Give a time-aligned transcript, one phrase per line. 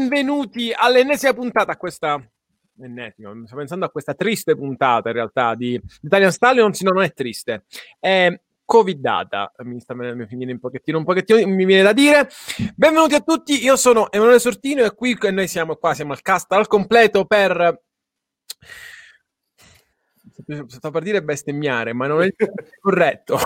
[0.00, 2.18] Benvenuti all'ennesima puntata a questa
[2.80, 7.12] ennesima, sto pensando a questa triste puntata in realtà di Italian Stallions, no, non è
[7.12, 7.64] triste,
[7.98, 8.34] è
[8.64, 12.30] covidata, mi sta mi viene un pochettino, un pochettino, mi viene da dire.
[12.74, 16.50] Benvenuti a tutti, io sono Emanuele Sortino e qui noi siamo qua, siamo al cast
[16.52, 17.82] al completo per
[20.66, 22.30] sto per dire bestemmiare, ma non è
[22.80, 23.36] corretto.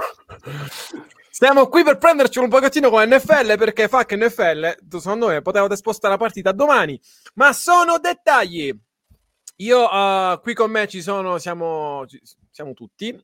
[1.37, 6.13] Siamo qui per prenderci un pochettino con NFL perché che NFL, secondo me, potevate spostare
[6.13, 6.97] la partita domani,
[7.35, 8.73] ma sono dettagli.
[9.57, 12.05] Io uh, qui con me ci sono, siamo,
[12.53, 13.21] siamo tutti.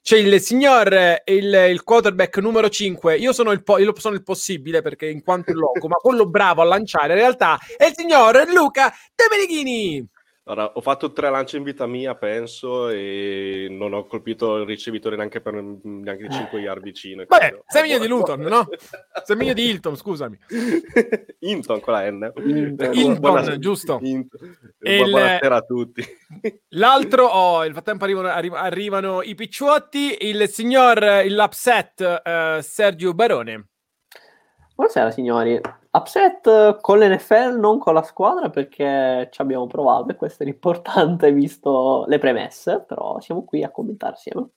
[0.00, 3.18] C'è il signor, il, il quarterback numero 5.
[3.18, 6.26] Io sono il, po- io sono il possibile perché in quanto il loco, ma quello
[6.26, 10.08] bravo a lanciare in realtà è il signor Luca De Menichini.
[10.50, 15.14] Allora, ho fatto tre lanci in vita mia, penso, e non ho colpito il ricevitore
[15.14, 17.24] neanche per neanche 5 yard vicino.
[17.24, 18.68] Beh, sei meglio di Luton, no?
[19.22, 20.36] Sei meglio di Hilton, scusami.
[21.38, 22.32] Hinton con la N.
[22.34, 24.00] Hinton, buona, giusto.
[24.02, 24.56] Hinton.
[24.80, 25.10] Il...
[25.10, 26.04] Buonasera a tutti.
[26.70, 33.68] L'altro, oh, nel frattempo arrivano, arri- arrivano i picciotti, il signor, l'upset uh, Sergio Barone.
[34.74, 35.60] Buonasera signori.
[35.92, 41.32] Upset con l'NFL, non con la squadra perché ci abbiamo provato e questo è l'importante
[41.34, 44.48] visto le premesse, però siamo qui a commentare insieme.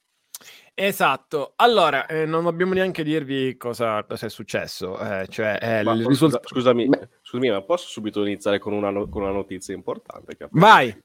[0.76, 5.94] Esatto, allora eh, non dobbiamo neanche dirvi cosa, cosa è successo, eh, cioè, eh, ma,
[5.94, 6.90] risult- scusami,
[7.22, 10.36] scusami, ma posso subito iniziare con una, no- con una notizia importante?
[10.52, 10.96] Vai!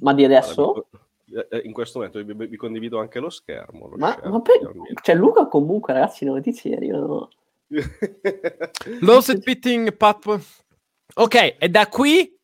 [0.00, 0.88] Ma di adesso?
[1.48, 3.88] Eh, in questo momento vi, vi condivido anche lo schermo.
[3.88, 4.72] Lo ma, schermo, ma per...
[5.02, 7.06] cioè Luca comunque ragazzi notizieri, no?
[7.06, 7.28] Low
[9.20, 10.40] set pitting pop.
[11.14, 12.34] Ok, e da qui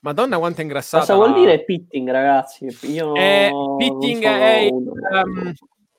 [0.00, 1.04] Madonna quanto è ingrassata.
[1.04, 2.66] Cosa vuol dire pitting, ragazzi?
[2.82, 5.52] Io eh, pitting è um,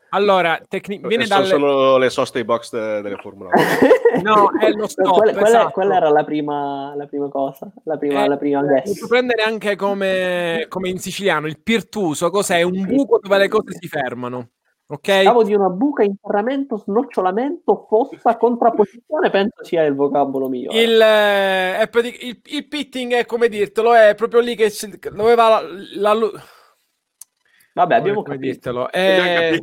[0.09, 1.51] allora, tecni- viene sono, dalle...
[1.51, 4.21] sono le soste box de- delle Formula 1.
[4.23, 5.17] no, è lo stop.
[5.17, 5.71] quella, quella, esatto.
[5.71, 8.61] quella, era la prima, la prima cosa, la prima, eh, la prima.
[8.61, 12.61] Puoi prendere anche come, come in siciliano il pirtuso, cos'è?
[12.61, 14.51] Un buco dove le cose si fermano.
[14.89, 15.19] Ok.
[15.21, 20.71] Stavo di una buca, interramento, snocciolamento, fossa, contrapposizione, penso sia il vocabolo mio.
[20.71, 24.71] Il, eh, il, il, pitting è come dirtelo, è proprio lì che
[25.11, 25.61] dove va
[25.95, 26.31] la, la
[27.77, 28.43] Vabbè, abbiamo capito.
[28.43, 28.91] Dirtelo.
[28.91, 29.61] Eh,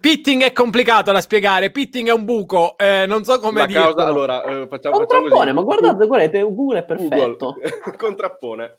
[0.00, 1.70] pitting è complicato da spiegare.
[1.70, 3.78] Pitting è un buco, eh, non so come dire.
[3.78, 5.52] Allora, eh, facciamo, Contrappone, facciamo così.
[5.52, 7.52] ma guardate, guardate, Google è perfetto.
[7.52, 7.94] Google.
[7.96, 8.74] Contrappone.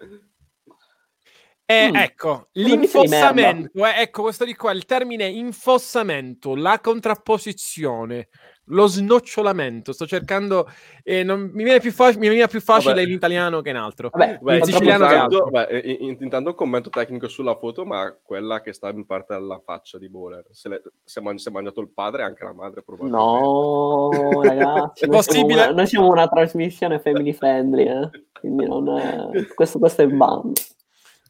[1.72, 1.96] Eh, mm.
[1.96, 8.28] Ecco, l'infossamento, eh, ecco questo di qua, il termine infossamento, la contrapposizione,
[8.66, 9.94] lo snocciolamento.
[9.94, 10.68] Sto cercando,
[11.02, 13.06] eh, non, mi, viene più fa- mi viene più facile vabbè.
[13.06, 14.10] in italiano che in altro.
[14.12, 15.46] Vabbè, Beh, in siciliano che altro.
[15.50, 19.98] Beh, intanto un commento tecnico sulla foto, ma quella che sta in parte alla faccia
[19.98, 20.46] di Bowler.
[20.52, 23.26] Se, le, se, man- si è mangiato il padre, anche la madre probabilmente.
[23.26, 24.10] No,
[24.44, 28.10] ragazzi, noi, siamo una, noi siamo una trasmissione family friendly, eh?
[28.38, 29.46] quindi non è...
[29.56, 30.60] questo, questo è il band.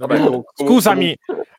[0.08, 1.16] Vabbè, Scusami,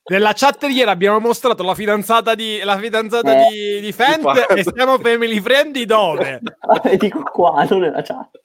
[0.07, 4.65] nella chat ieri abbiamo mostrato la fidanzata di, la fidanzata eh, di, di Fent e
[4.65, 6.41] siamo family friendly dove?
[6.99, 8.41] dico qua, non nella chat.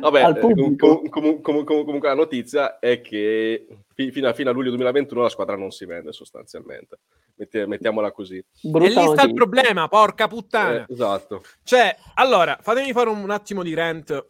[0.00, 0.76] Vabbè, com-
[1.08, 5.56] com- com- comunque la notizia è che fino a, fino a, luglio 2021 la squadra
[5.56, 7.00] non si vende sostanzialmente.
[7.34, 8.42] Metti- mettiamola così.
[8.62, 10.86] Brutta e lì sta il problema, porca puttana.
[10.86, 11.42] Eh, esatto.
[11.62, 14.26] Cioè, allora, fatemi fare un, un attimo di rant.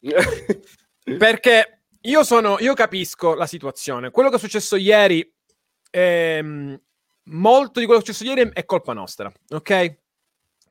[1.18, 4.10] perché io, sono, io capisco la situazione.
[4.10, 5.28] Quello che è successo ieri,
[5.90, 6.80] ehm,
[7.24, 9.98] molto di quello che è successo ieri è colpa nostra, ok?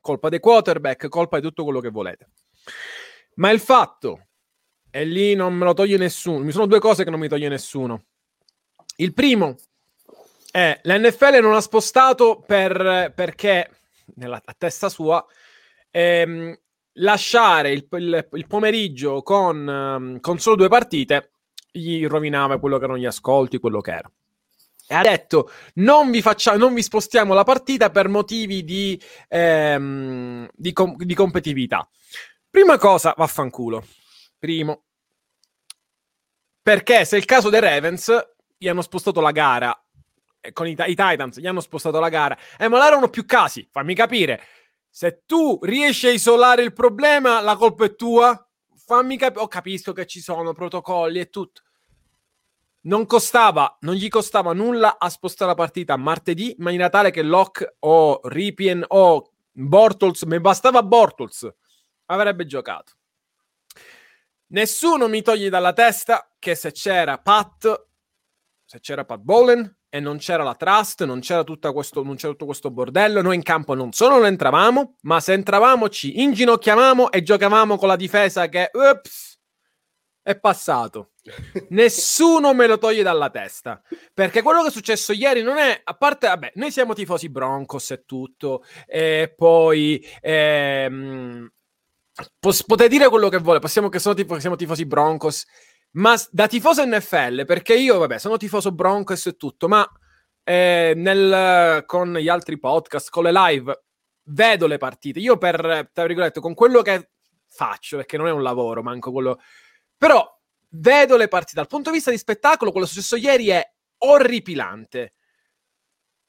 [0.00, 2.30] Colpa dei quarterback, colpa di tutto quello che volete.
[3.34, 4.26] Ma il fatto,
[4.90, 7.48] e lì non me lo toglie nessuno, mi sono due cose che non mi toglie
[7.48, 8.06] nessuno.
[8.96, 9.56] Il primo
[10.50, 13.70] è l'NFL non ha spostato per, perché,
[14.16, 15.24] nella testa sua,
[15.90, 16.58] ehm,
[16.94, 21.30] lasciare il, il, il pomeriggio con, um, con, solo due partite
[21.70, 24.10] gli rovinava quello che erano gli ascolti, quello che era.
[24.88, 30.48] E ha detto: non vi, faccia, non vi spostiamo la partita per motivi di, ehm,
[30.52, 31.88] di, com- di competitività.
[32.50, 33.86] Prima cosa, vaffanculo.
[34.38, 34.84] Primo,
[36.62, 38.12] perché se è il caso dei Ravens,
[38.56, 39.84] gli hanno spostato la gara
[40.52, 43.68] con i, i Titans, gli hanno spostato la gara, eh, ma là erano più casi.
[43.70, 44.42] Fammi capire
[44.90, 48.44] se tu riesci a isolare il problema, la colpa è tua.
[48.84, 49.44] Fammi capire.
[49.44, 51.62] Oh, capisco che ci sono protocolli e tutto.
[52.82, 57.22] Non costava, non gli costava nulla a spostare la partita martedì, in maniera tale che
[57.22, 61.46] Locke o Ripien o Bortles, mi bastava Bortles,
[62.06, 62.94] avrebbe giocato.
[64.48, 67.86] Nessuno mi toglie dalla testa che se c'era Pat,
[68.64, 72.46] se c'era Pat Bowlen, e non c'era la trust, non c'era, questo, non c'era tutto
[72.46, 73.20] questo bordello.
[73.20, 77.88] Noi in campo non solo non entravamo, ma se entravamo ci inginocchiavamo e giocavamo con
[77.88, 79.38] la difesa che ups,
[80.22, 81.10] è passato.
[81.70, 83.82] Nessuno me lo toglie dalla testa.
[84.14, 87.90] Perché quello che è successo ieri non è, a parte, vabbè, noi siamo tifosi Broncos
[87.90, 90.02] e tutto, e poi...
[90.20, 91.50] Ehm,
[92.38, 95.46] potete dire quello che vuole, possiamo che sono tifo, siamo tifosi Broncos,
[95.92, 99.88] ma da tifoso NFL, perché io, vabbè, sono tifoso Broncos e tutto, ma
[100.44, 103.82] eh, nel, con gli altri podcast, con le live,
[104.24, 105.18] vedo le partite.
[105.18, 107.10] Io per, tra virgolette, con quello che
[107.48, 109.40] faccio, perché non è un lavoro, manco quello...
[109.96, 110.26] Però
[110.70, 111.56] vedo le partite.
[111.56, 113.62] Dal punto di vista di spettacolo, quello successo ieri è
[113.98, 115.14] orripilante.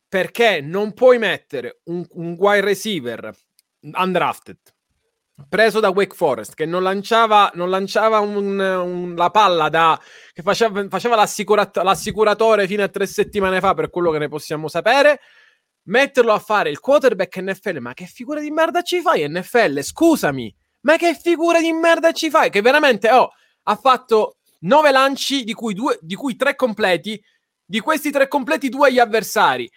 [0.08, 3.34] Perché non puoi mettere un, un wide receiver
[3.80, 4.58] undrafted
[5.48, 10.00] preso da Wake Forest che non lanciava, non lanciava un, un, la palla da,
[10.34, 14.68] che faceva, faceva l'assicurat- l'assicuratore fino a tre settimane fa per quello che ne possiamo
[14.68, 15.20] sapere.
[15.84, 20.56] Metterlo a fare il quarterback NFL ma che figura di merda ci fai NFL scusami
[20.82, 22.50] ma che figura di merda ci fai?
[22.50, 23.32] Che veramente oh,
[23.64, 27.22] ha fatto nove lanci di cui, due, di cui tre completi
[27.66, 29.70] di questi tre completi due agli avversari.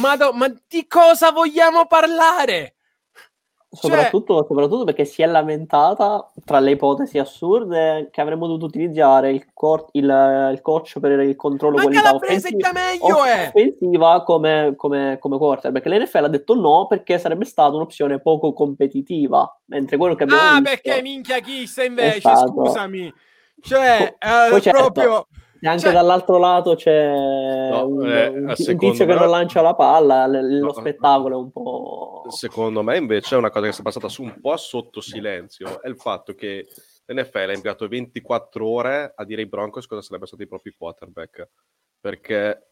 [0.00, 2.74] Ma, ma di cosa vogliamo parlare
[3.72, 4.46] Soprattutto, cioè...
[4.48, 9.86] soprattutto, perché si è lamentata tra le ipotesi assurde che avremmo dovuto utilizzare il, cor-
[9.92, 13.46] il, il coach per il controllo Ma qualità offensiva, meglio, eh.
[13.46, 15.86] offensiva come, come, come quarterback.
[15.86, 19.60] L'NFL ha detto no perché sarebbe stata un'opzione poco competitiva.
[19.66, 22.48] Mentre quello che abbiamo Ah, visto perché minchia chissà invece, stato...
[22.48, 23.14] scusami.
[23.62, 25.26] Cioè, eh, certo, proprio
[25.60, 25.92] e anche cioè...
[25.92, 30.66] dall'altro lato c'è no, un, eh, un, tizio che non lancia la palla, l- lo
[30.66, 32.24] no, spettacolo è un po'...
[32.28, 35.82] Secondo me invece è una cosa che si è passata su un po' sotto silenzio,
[35.82, 36.66] è il fatto che
[37.04, 41.48] l'NFL ha impiegato 24 ore a dire ai Broncos cosa sarebbe stato i propri quarterback,
[42.00, 42.70] perché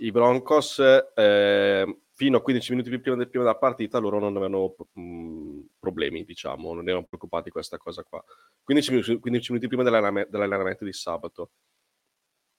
[0.00, 0.80] i Broncos
[1.14, 5.60] eh, fino a 15 minuti prima, del, prima della partita loro non avevano mh, mm,
[5.78, 8.22] problemi, diciamo, non erano preoccupati di questa cosa qua.
[8.64, 11.50] 15 minuti, 15 minuti prima dell'allenamento di sabato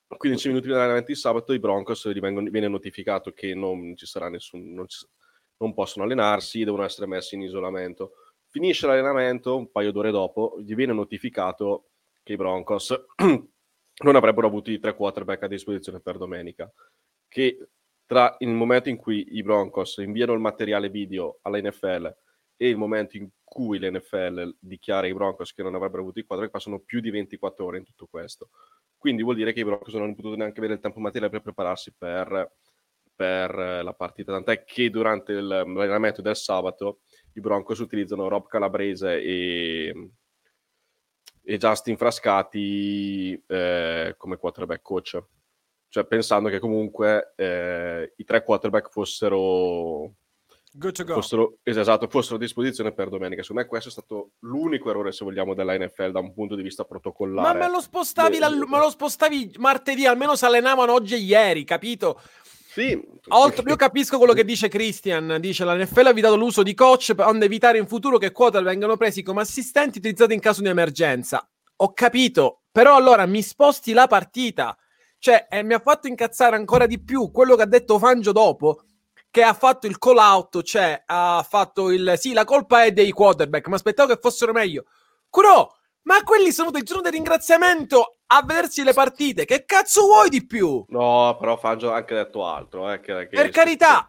[0.08, 4.74] 15 minuti prima dell'allenamento di sabato i Broncos viene notificato che non ci sarà nessun
[4.74, 5.06] non, ci,
[5.58, 8.14] non, possono allenarsi, devono essere messi in isolamento.
[8.48, 11.90] Finisce l'allenamento, un paio d'ore dopo, gli viene notificato
[12.24, 16.72] che i Broncos non avrebbero avuto i tre quarterback a disposizione per domenica.
[17.28, 17.68] Che
[18.06, 22.16] tra il momento in cui i Broncos inviano il materiale video alla NFL
[22.58, 26.58] e il momento in cui l'NFL dichiara ai Broncos che non avrebbero avuto i quarterback
[26.58, 28.50] passano più di 24 ore in tutto questo.
[28.98, 31.42] Quindi vuol dire che i Broncos non hanno potuto neanche avere il tempo materiale per
[31.42, 32.54] prepararsi per,
[33.16, 34.32] per la partita.
[34.34, 37.02] Tant'è che durante il, l'allenamento del sabato
[37.34, 40.12] i Broncos utilizzano Rob Calabrese e,
[41.44, 45.24] e Justin Frascati eh, come quarterback coach.
[45.88, 50.14] Cioè pensando che comunque eh, i tre quarterback fossero.
[51.14, 53.42] Fossero, esatto, fossero a disposizione per domenica.
[53.42, 56.62] Secondo me questo è stato l'unico errore, se vogliamo, della NFL da un punto di
[56.62, 57.58] vista protocollare.
[57.58, 61.64] Ma me lo spostavi, la, me lo spostavi martedì, almeno si allenavano oggi e ieri,
[61.64, 62.20] capito?
[62.76, 63.02] Sì.
[63.30, 65.38] Oltre, io capisco quello che dice Christian.
[65.40, 68.62] Dice la NFL ha evitato l'uso di coach per onde evitare in futuro che quota
[68.62, 71.48] vengano presi come assistenti utilizzati in caso di emergenza.
[71.78, 74.78] Ho capito, però allora mi sposti la partita.
[75.18, 78.82] Cioè, eh, mi ha fatto incazzare ancora di più quello che ha detto Fangio dopo
[79.36, 83.12] che ha fatto il call out, cioè ha fatto il sì, la colpa è dei
[83.12, 84.86] quarterback, ma aspettavo che fossero meglio.
[85.30, 89.44] Curo, ma quelli sono del giorno del ringraziamento a vedersi le partite.
[89.44, 90.86] Che cazzo vuoi di più?
[90.88, 92.90] No, però Fangio ha anche detto altro.
[92.90, 94.08] Eh, che, che per carità.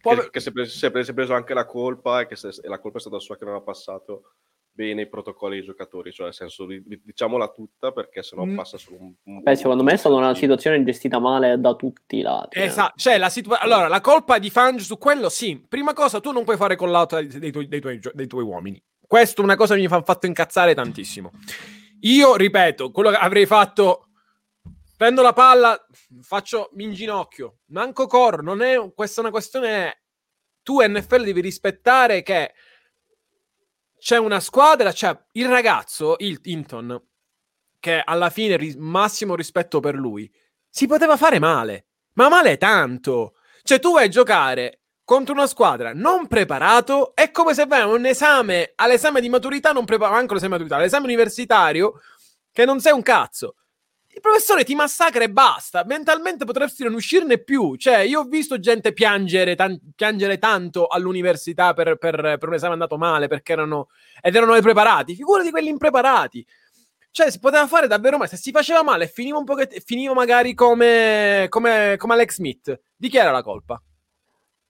[0.00, 2.66] Che, che si, è preso, si, è preso, anche la colpa e che se, e
[2.66, 4.36] la colpa è stata sua che non ha passato
[4.74, 8.56] bene i protocolli dei giocatori, cioè nel senso diciamola tutta perché sennò mm.
[8.56, 12.16] passa solo un, un Beh, secondo me è stata una situazione gestita male da tutti
[12.16, 12.58] i lati.
[12.58, 12.64] Eh.
[12.64, 16.32] Esatto, cioè la situa- allora la colpa di Fangio su quello sì, prima cosa tu
[16.32, 18.82] non puoi fare con l'auto dei, dei, tuoi, dei, tuoi, dei tuoi uomini.
[19.06, 21.30] Questo è una cosa che mi ha fatto incazzare tantissimo.
[22.00, 24.08] Io ripeto, quello che avrei fatto
[24.96, 25.78] prendo la palla,
[26.22, 30.02] faccio mi inginocchio, manco corro, non è questa è una questione
[30.62, 32.54] tu NFL devi rispettare che
[34.02, 37.00] c'è una squadra, c'è il ragazzo, il Hinton,
[37.78, 40.28] che alla fine, ri- massimo rispetto per lui,
[40.68, 43.34] si poteva fare male, ma male tanto.
[43.62, 47.86] Cioè tu vai a giocare contro una squadra non preparato, è come se vai a
[47.86, 52.00] un esame, all'esame di maturità non preparato, anche l'esame di maturità, all'esame universitario,
[52.50, 53.54] che non sei un cazzo
[54.14, 55.84] il professore ti massacra e basta.
[55.86, 57.76] Mentalmente potresti non uscirne più.
[57.76, 62.74] Cioè, io ho visto gente piangere, tan- piangere tanto all'università per, per, per, un esame
[62.74, 63.88] andato male perché erano
[64.20, 65.14] ed erano preparati.
[65.14, 66.46] Figura di quelli impreparati.
[67.10, 68.28] Cioè, si poteva fare davvero male.
[68.28, 72.80] Se si faceva male, finiva un pochettino, finiva magari come, come, come Alex Smith.
[72.94, 73.82] Di chi era la colpa?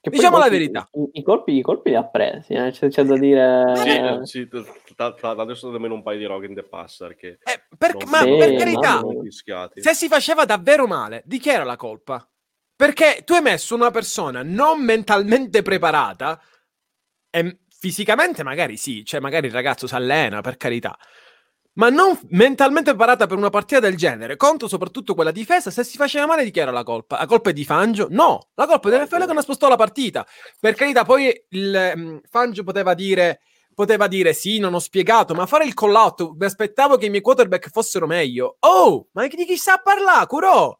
[0.02, 0.88] Che Diciamo la verità.
[0.94, 3.72] I, i colpi, i colpi li ha presi, eh, c'è, c'è da dire...
[3.76, 4.48] Sì, eh, sì,
[4.96, 8.08] tra- tra- adesso nemmeno un paio di rogue in the passer che Eh, per- non
[8.10, 9.00] ma sono per Sì, carità,
[9.74, 12.28] se si faceva davvero male, di chi era la colpa?
[12.74, 16.42] Perché tu hai messo una persona non mentalmente preparata,
[17.30, 20.98] e fisicamente magari sì, cioè magari il ragazzo si allena, per carità,
[21.74, 25.96] ma non mentalmente preparata per una partita del genere, contro soprattutto quella difesa, se si
[25.96, 27.18] faceva male di chi era la colpa?
[27.18, 28.08] La colpa è di Fangio?
[28.10, 30.26] No, la colpa è dell'NFL che non ha spostato la partita.
[30.60, 33.40] Per carità, poi il mm, Fangio poteva dire
[33.74, 37.10] poteva dire sì, non ho spiegato, ma fare il call out, mi aspettavo che i
[37.10, 38.56] miei quarterback fossero meglio.
[38.60, 40.76] Oh, ma di chi sa parlare, Curò?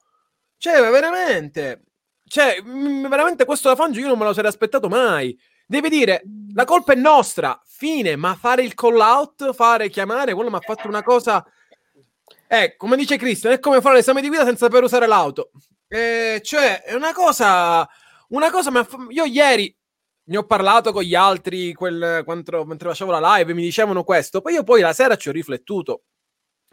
[0.57, 1.83] Cioè, veramente,
[2.27, 5.37] cioè, mm, veramente questo da Fangio io non me lo sarei aspettato mai.
[5.67, 6.23] Devi dire,
[6.55, 10.61] la colpa è nostra, fine, ma fare il call out, fare chiamare, quello mi ha
[10.61, 11.45] fatto una cosa...
[12.47, 15.51] Eh, come dice Cristian, è come fare l'esame di guida senza saper usare l'auto.
[15.89, 17.89] Eh, cioè, è una cosa...
[18.29, 19.75] Una cosa, fa- io ieri
[20.25, 24.41] ne ho parlato con gli altri quel, quando- mentre facevo la live, mi dicevano questo,
[24.41, 26.05] poi io poi la sera ci ho riflettuto,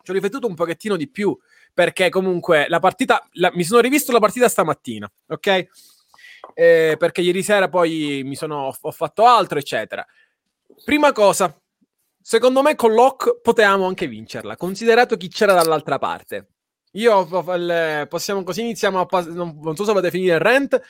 [0.01, 1.38] ci ho riflettuto un pochettino di più,
[1.74, 5.67] perché comunque la partita, la- mi sono rivisto la partita stamattina, ok?
[6.59, 10.05] Eh, perché ieri sera poi mi sono, ho fatto altro, eccetera.
[10.83, 11.57] Prima cosa,
[12.21, 16.47] secondo me con Locke potevamo anche vincerla, considerato chi c'era dall'altra parte.
[16.93, 17.25] Io
[18.09, 20.81] possiamo così iniziamo a pas- non, non so se volete finire il rant,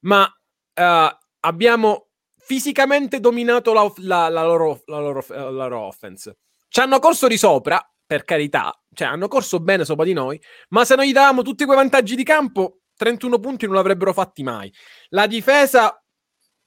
[0.00, 0.26] ma
[0.74, 6.38] eh, abbiamo fisicamente dominato la, la- la loro, la loro- la loro offense.
[6.66, 10.84] Ci hanno corso di sopra, per carità, cioè hanno corso bene sopra di noi, ma
[10.84, 14.72] se noi gli davamo tutti quei vantaggi di campo, 31 punti non l'avrebbero fatti mai.
[15.08, 16.00] La difesa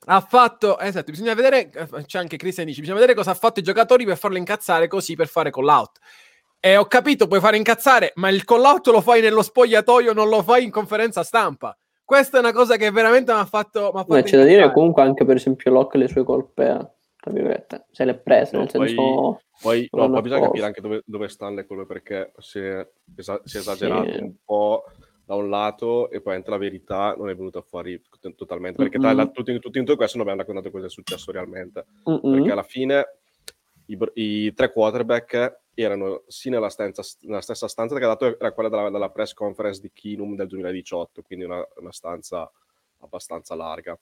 [0.07, 3.59] ha fatto, esatto, bisogna vedere, eh, c'è anche Christian dice, bisogna vedere cosa ha fatto
[3.59, 5.97] i giocatori per farlo incazzare così per fare call out.
[6.59, 10.27] E ho capito, puoi fare incazzare, ma il call out lo fai nello spogliatoio, non
[10.29, 11.77] lo fai in conferenza stampa.
[12.03, 14.71] Questa è una cosa che veramente mi ha fatto, m'ha fatto Beh, c'è da dire
[14.71, 18.71] comunque anche per esempio Locke le sue colpe, tra virgolette, se le prese, No, nel
[18.71, 19.39] poi- senso...
[19.61, 20.51] Poi, Non no, bisogna posto.
[20.51, 24.17] capire anche dove, dove stanno le colpe perché si è, esa- si è esagerato Sì.
[24.21, 24.83] un po'
[25.25, 27.99] da un lato e poi la verità non è venuta fuori
[28.35, 29.17] totalmente perché tra Mm-mm.
[29.17, 32.31] la- tutti, tutti in tutto questo non abbiamo raccontato cosa è successo realmente Mm-mm.
[32.33, 33.17] perché alla fine
[33.87, 38.51] i, i tre quarterback erano sì nella, stanza- nella stessa stanza che ha dato era
[38.51, 42.49] quella della, della press conference di Kinum del 2018 quindi una, una stanza
[42.99, 43.97] abbastanza larga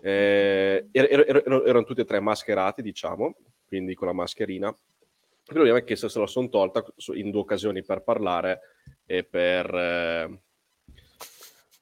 [0.00, 5.52] Eh, er- er- er- erano, tutti e tre mascherati diciamo quindi con la mascherina il
[5.54, 6.82] problema è che se se la sono tolta
[7.14, 8.60] in due occasioni per parlare
[9.06, 10.40] e per, eh,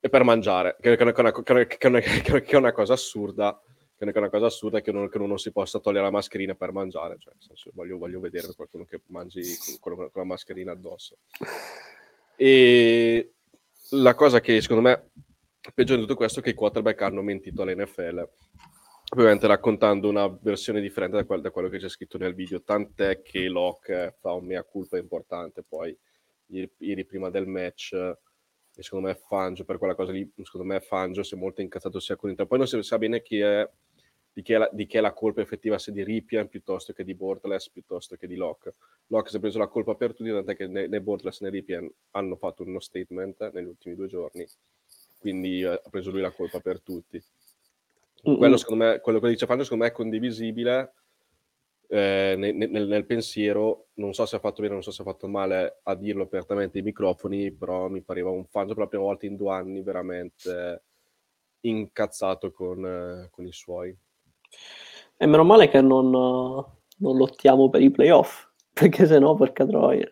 [0.05, 3.63] e per mangiare, che, è una cosa assurda.
[3.97, 6.73] Che è una cosa assurda che uno, che non si possa togliere la mascherina per
[6.73, 7.19] mangiare.
[7.21, 9.43] Cioè, senso, voglio, voglio vedere qualcuno che mangi
[9.79, 11.19] con, con- la mascherina addosso.
[12.35, 13.35] E
[13.91, 15.11] la cosa che secondo me
[15.73, 18.29] peggio di tutto questo è che i quarterback hanno mentito all'NFL
[19.15, 23.23] ovviamente raccontando una versione differente da, quel- da quello che c'è scritto nel video, tant'è
[23.23, 25.97] che Locke fa un mea culpa importante poi
[26.47, 27.95] ieri, ieri prima del match
[28.75, 32.01] e secondo me Fangio per quella cosa lì, secondo me Fangio si è molto incazzato
[32.01, 33.69] sia con Inter, poi non si sa bene chi è,
[34.33, 37.05] di, chi è la, di chi è la colpa effettiva, se di Ripien piuttosto che
[37.05, 38.75] di Bortles, piuttosto che di Locke.
[39.09, 41.91] Locke si è preso la colpa per tutti, tant'è che né, né Bortles né Ripien
[42.13, 44.47] hanno fatto uno statement negli ultimi due giorni,
[45.19, 47.23] quindi eh, ha preso lui la colpa per tutti.
[48.23, 50.93] Quello, secondo me, quello che dice Fangio secondo me è condivisibile
[51.93, 55.05] eh, nel, nel- nel pensiero non so se ha fatto bene non so se ha
[55.05, 59.05] fatto male a dirlo apertamente ai microfoni però mi pareva un Fangio per la prima
[59.05, 60.85] volta in due anni veramente
[61.61, 63.95] incazzato con, eh, con i suoi
[65.17, 66.65] E meno male che non, eh,
[66.99, 70.07] non lottiamo per i playoff, perché sennò, porca troia.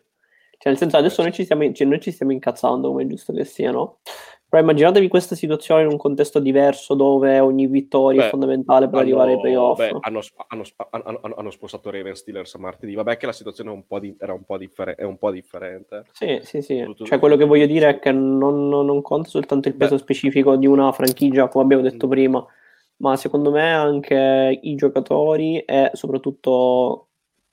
[0.59, 3.33] Cioè, nel senso, adesso noi ci stiamo, cioè, noi ci stiamo incazzando, come è giusto
[3.33, 4.01] che sia, no?
[4.51, 8.99] Però immaginatevi questa situazione in un contesto diverso dove ogni vittoria Beh, è fondamentale per
[8.99, 9.79] arrivare ai playoff.
[9.79, 13.71] beh, hanno, hanno, hanno, hanno- hanno spostato Raven Steelers a martedì vabbè che la situazione
[13.71, 16.83] è un po', di- era un po', differ- è un po' differente Sì, sì, sì.
[16.83, 19.95] Tutto- Cioè, quello che voglio dire è che non, non- non conta soltanto il peso
[19.95, 20.01] Beh.
[20.01, 22.11] specifico di una franchigia, come abbiamo detto Mm.
[22.11, 22.45] prima,
[22.97, 27.07] ma secondo me anche i giocatori e soprattutto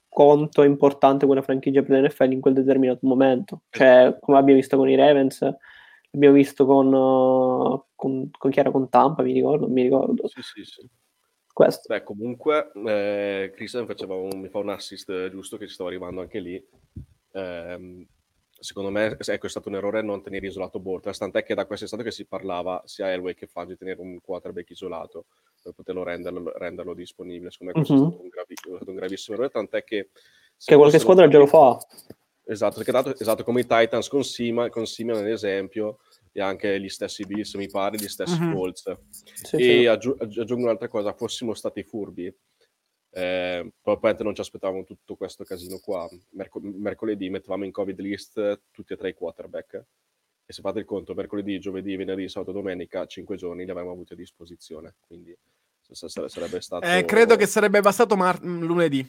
[0.09, 3.61] quanto è importante quella franchigia per l'NFL in quel determinato momento.
[3.69, 5.47] Cioè, come abbiamo visto con i Ravens,
[6.11, 6.89] abbiamo visto con,
[7.95, 10.27] con, con chi era con Tampa, mi ricordo, mi ricordo.
[10.27, 10.89] sì sì sì
[11.53, 11.91] Questo.
[11.93, 15.89] Beh, comunque, eh, Christian faceva un- mi fa un assist eh, giusto che ci stava
[15.89, 16.63] arrivando anche lì.
[17.33, 18.05] Ehm,
[18.59, 22.03] secondo me ecco, è stato un errore non tenere isolato Bortles, tant'è che da quest'estate
[22.03, 25.25] che si parlava sia Elway che Fangio di tenere un quarterback isolato
[25.61, 27.51] per poterlo renderlo, renderlo disponibile.
[27.51, 28.07] Secondo me questo Mhm.
[28.07, 30.09] è, stato un gravi- è stato un gravissimo errore, tant'è che...
[30.63, 31.77] Che qualche squadra già lo fa.
[32.49, 35.99] Esatto, perché dato, esatto, come i Titans con Sima, con Simeon ad esempio,
[36.31, 38.53] e anche gli stessi Bills, mi pare, gli stessi Mhm.
[38.53, 38.97] Colts.
[39.09, 39.85] Sì, e sì.
[39.85, 42.33] aggi- aggiungo un'altra cosa, fossimo stati furbi,
[43.11, 46.07] eh, probabilmente non ci aspettavamo tutto questo casino qua.
[46.31, 49.73] Merco- mercoledì mettevamo in covid list tutti e tre i quarterback.
[50.45, 54.13] E se fate il conto, mercoledì, giovedì, venerdì, sabato, domenica, cinque giorni li avremmo avuti
[54.13, 54.95] a disposizione.
[55.05, 55.35] Quindi
[55.89, 56.85] s- s- sarebbe stato...
[56.85, 59.05] Eh, credo che sarebbe bastato mar- lunedì.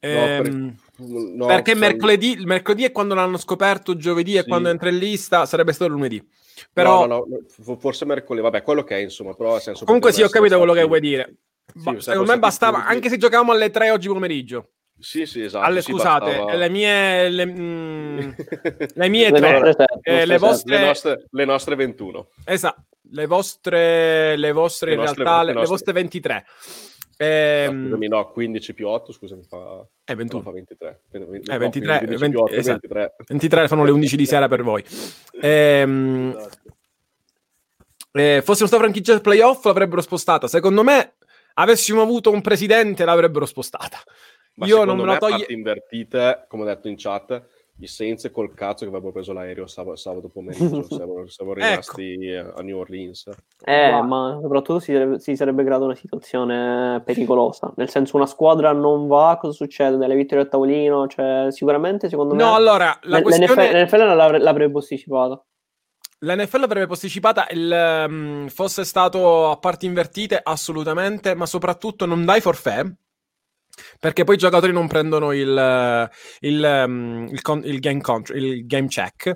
[0.00, 4.48] Ehm, No, perché sai- mercoledì, il mercoledì è quando l'hanno scoperto, giovedì è Sì.
[4.48, 6.26] quando entra in lista, sarebbe stato lunedì.
[6.72, 7.36] Però No, no,
[7.66, 10.72] no, forse mercoledì, vabbè, quello che è, insomma, però senso comunque sì, ho capito quello
[10.72, 11.34] che vuoi dire.
[11.74, 12.94] Sì, Ba- secondo me bastava, furbi.
[12.94, 14.70] anche se giocavamo alle 3 oggi pomeriggio.
[14.98, 15.66] Sì, sì, esatto.
[15.66, 18.18] alle sì, scusate, bastava- le mie le, mm,
[18.94, 19.52] le mie Le 3.
[19.52, 22.28] nostre sette, Eh, le le nostre vostre- le, nostre, le nostre 21.
[22.46, 26.44] Esatto, le vostre le vostre Le in nostre- realtà le le, le nostre- vostre 23.
[27.18, 29.56] No, Ehm, scusami, no, 15 più 8, scusami, fa,
[30.04, 30.42] eh, no, 21.
[30.42, 31.00] fa 23.
[31.12, 31.58] Eh, no, 23,
[31.98, 32.88] 15 più 20, 8, esatto.
[32.88, 33.14] 23.
[33.28, 34.84] 23 fanno le 11 di sera per voi.
[35.40, 36.58] Ehm, Esatto.
[38.12, 40.46] eh, fossimo stati franchigia playoff l'avrebbero spostata.
[40.46, 41.14] Secondo me,
[41.54, 43.98] avessimo avuto un presidente l'avrebbero spostata.
[44.56, 47.42] Ma Io non me la parti invertite, come ho detto in chat,
[47.78, 51.60] i Saints col cazzo che avrebbero preso l'aereo sabato, sabato pomeriggio, siamo, siamo Ecco.
[51.60, 53.26] rimasti a New Orleans.
[53.64, 54.02] Eh, Guarda.
[54.02, 57.72] ma soprattutto si sarebbe, si sarebbe creata una situazione pericolosa.
[57.76, 59.96] Nel senso, una squadra non va, cosa succede?
[59.98, 61.06] Delle vittorie a tavolino?
[61.06, 63.52] Cioè, sicuramente, secondo me, No, allora, la l- questione...
[63.72, 65.44] l'NFL, l'NFL l'avre- l'avrebbe posticipata.
[66.20, 72.40] L'NFL avrebbe posticipata il mm, fosse stato a parti invertite assolutamente, ma soprattutto non dai
[72.40, 72.82] forfè
[74.00, 76.10] perché poi i giocatori non prendono il,
[76.40, 79.34] il, mm, il il game, contr- il game check.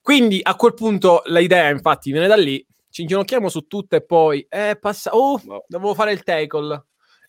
[0.00, 2.64] Quindi a quel punto l'idea, infatti, viene da lì.
[2.90, 5.10] Ci inginocchiamo su tutto e poi eh, passa.
[5.14, 5.64] Oh, No.
[5.66, 6.84] devo fare il tackle.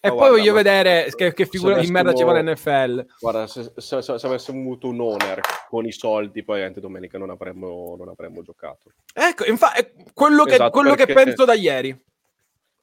[0.05, 3.05] E Ma poi guarda, voglio vedere che, che figura di merda ci fa l'NFL.
[3.21, 5.39] Guarda, se, se- se- se avessimo avuto un owner
[5.69, 8.91] con i soldi, poi anche domenica non avremmo, non avremmo giocato.
[9.13, 11.97] Ecco, infatti, quello, che, Esatto, quello che perché- penso da ieri.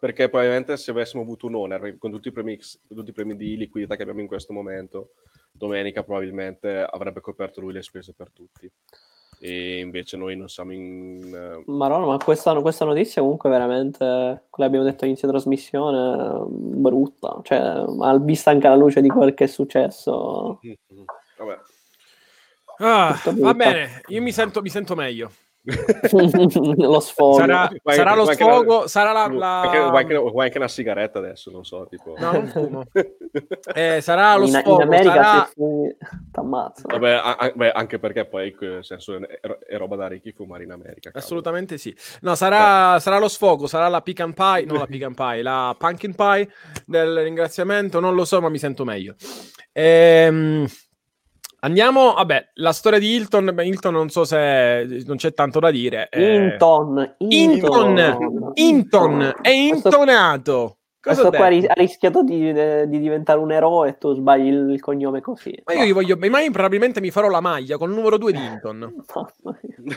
[0.01, 2.59] Perché probabilmente se avessimo avuto un owner con tutti i premi,
[2.89, 5.11] con tutti i premi di liquidità che abbiamo in questo momento,
[5.53, 8.71] domenica probabilmente avrebbe coperto lui le spese per tutti.
[9.43, 11.23] E invece noi non siamo in...
[11.35, 17.39] eh, Maronna, ma questa, questa notizia comunque veramente, come abbiamo detto all'inizio trasmissione, brutta.
[17.43, 20.61] Cioè, ma vista anche alla luce di quel che è successo.
[21.37, 21.59] Vabbè.
[22.83, 25.31] Ah, va bene, io mi sento, mi sento meglio.
[26.77, 27.37] lo sfogo.
[27.39, 29.27] Sarà, Vai- sarà lo vai sfogo, la- sarà la...
[29.27, 32.15] Vuoi la- anche, vuoi anche- una sigaretta adesso, non so, tipo...
[32.19, 32.85] No, non fumo.
[33.75, 35.45] Eh, sarà lo in, in sfogo, America sarà...
[35.47, 35.97] se fumi
[36.33, 36.83] t'ammazza.
[36.87, 39.21] Vabbè, a- a- beh, anche perché poi nel senso, è,
[39.69, 41.11] è roba da ricchi fumare in America.
[41.11, 41.19] cavolo.
[41.25, 41.95] Assolutamente sì.
[42.23, 46.15] No, sarà, sarà lo sfogo, sarà la pecan pie, non la pecan pie, la pumpkin
[46.15, 46.49] pie
[46.87, 49.15] del ringraziamento, non lo so, ma mi sento meglio.
[49.73, 50.67] Ehm,
[51.61, 55.71] andiamo, vabbè, la storia di Hilton, beh, Hilton non so se non c'è tanto da
[55.71, 56.09] dire.
[56.11, 60.77] eh, Inton, Hinton, Hinton, è intonato.
[61.01, 64.81] Cosa Questo qua ha rischiato di, di diventare un eroe e tu sbagli il, il
[64.81, 65.59] cognome così.
[65.65, 68.33] Ma io gli voglio, ma io probabilmente mi farò la maglia con il numero 2
[68.33, 68.95] di Hinton.
[69.43, 69.97] Mia.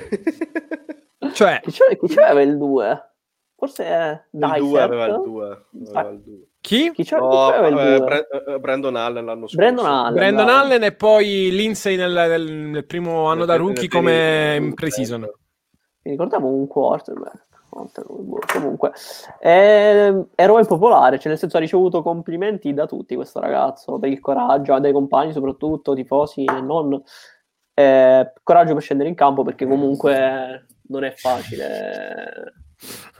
[1.34, 3.10] Cioè, Chi c'è- chi c'aveva il 2?
[3.58, 4.84] Forse è Il 2 Dysert?
[4.84, 6.48] aveva il 2.
[6.64, 6.92] Aveva il 2.
[6.92, 6.92] chi?
[6.92, 8.06] Chi c'è- chi No, c'aveva il eh, 2?
[8.06, 9.56] Bra- eh, Brandon Allen l'anno scorso.
[9.58, 10.14] Brandon Allen.
[10.14, 10.60] Brandon bravo.
[10.62, 15.22] Allen e poi Lindsay nel, nel- nel primo anno Nel- da rookie come in pre-season.
[16.04, 17.52] Mi ricordavo un quarterback.
[17.70, 18.92] boh, Comunque,
[19.40, 24.20] è eroe popolare, cioè nel senso ha ricevuto complimenti da tutti questo ragazzo per il
[24.20, 27.02] coraggio, dai compagni soprattutto, tifosi e non.
[27.74, 32.54] Eh, coraggio per scendere in campo perché comunque non è facile.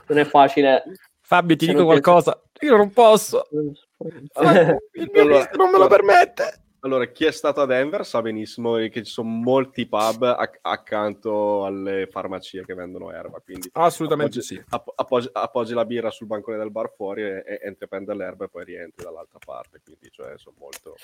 [0.06, 0.84] Non è facile.
[1.20, 2.38] Fabio, ti dico qualcosa.
[2.64, 3.46] Io non posso.
[3.52, 6.58] Il mio Allora- non me lo permette.
[6.84, 11.64] Allora, chi è stato a Denver sa benissimo che ci sono molti pub ac- accanto
[11.64, 14.62] alle farmacie che vendono erba, quindi Assolutamente appoggi, sì.
[14.68, 18.18] app- appoggi, appoggi la birra sul bancone del bar fuori e, e entri a prendere
[18.18, 20.94] l'erba e poi rientri dall'altra parte, quindi cioè, sono molto...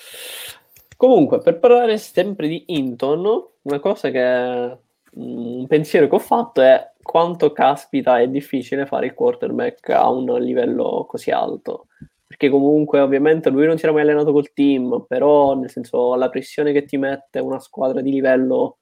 [0.95, 4.77] Comunque, per parlare sempre di Hinton, una cosa che
[5.13, 10.25] un pensiero che ho fatto è quanto caspita è difficile fare il quarterback a un
[10.39, 11.87] livello così alto.
[12.25, 16.29] Perché comunque, ovviamente, lui non si era mai allenato col team, però, nel senso, la
[16.29, 18.77] pressione che ti mette una squadra di livello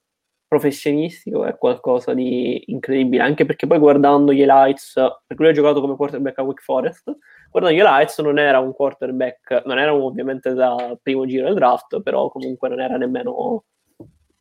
[0.47, 3.23] professionistico è qualcosa di incredibile.
[3.23, 7.17] Anche perché poi guardando gli highlights, perché lui ha giocato come quarterback a Wake Forest,
[7.49, 12.01] guardando gli highlights non era un quarterback, non era ovviamente da primo giro del draft,
[12.01, 13.63] però comunque non era nemmeno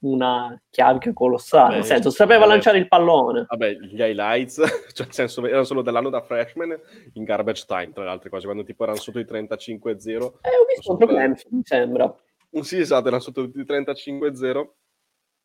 [0.01, 2.51] una chiavica colossale, nel Beh, senso sapeva vabbè.
[2.53, 3.47] lanciare il pallone.
[3.49, 4.57] Vabbè, gli highlights,
[4.95, 6.79] cioè nel senso, erano solo dell'anno da freshman
[7.15, 10.11] in garbage time, tra le altre cose, quando tipo erano sotto i 35-0.
[10.11, 12.15] Eh, ho visto contro Clemson, mi sembra.
[12.61, 14.59] Sì, esatto, erano sotto i 35-0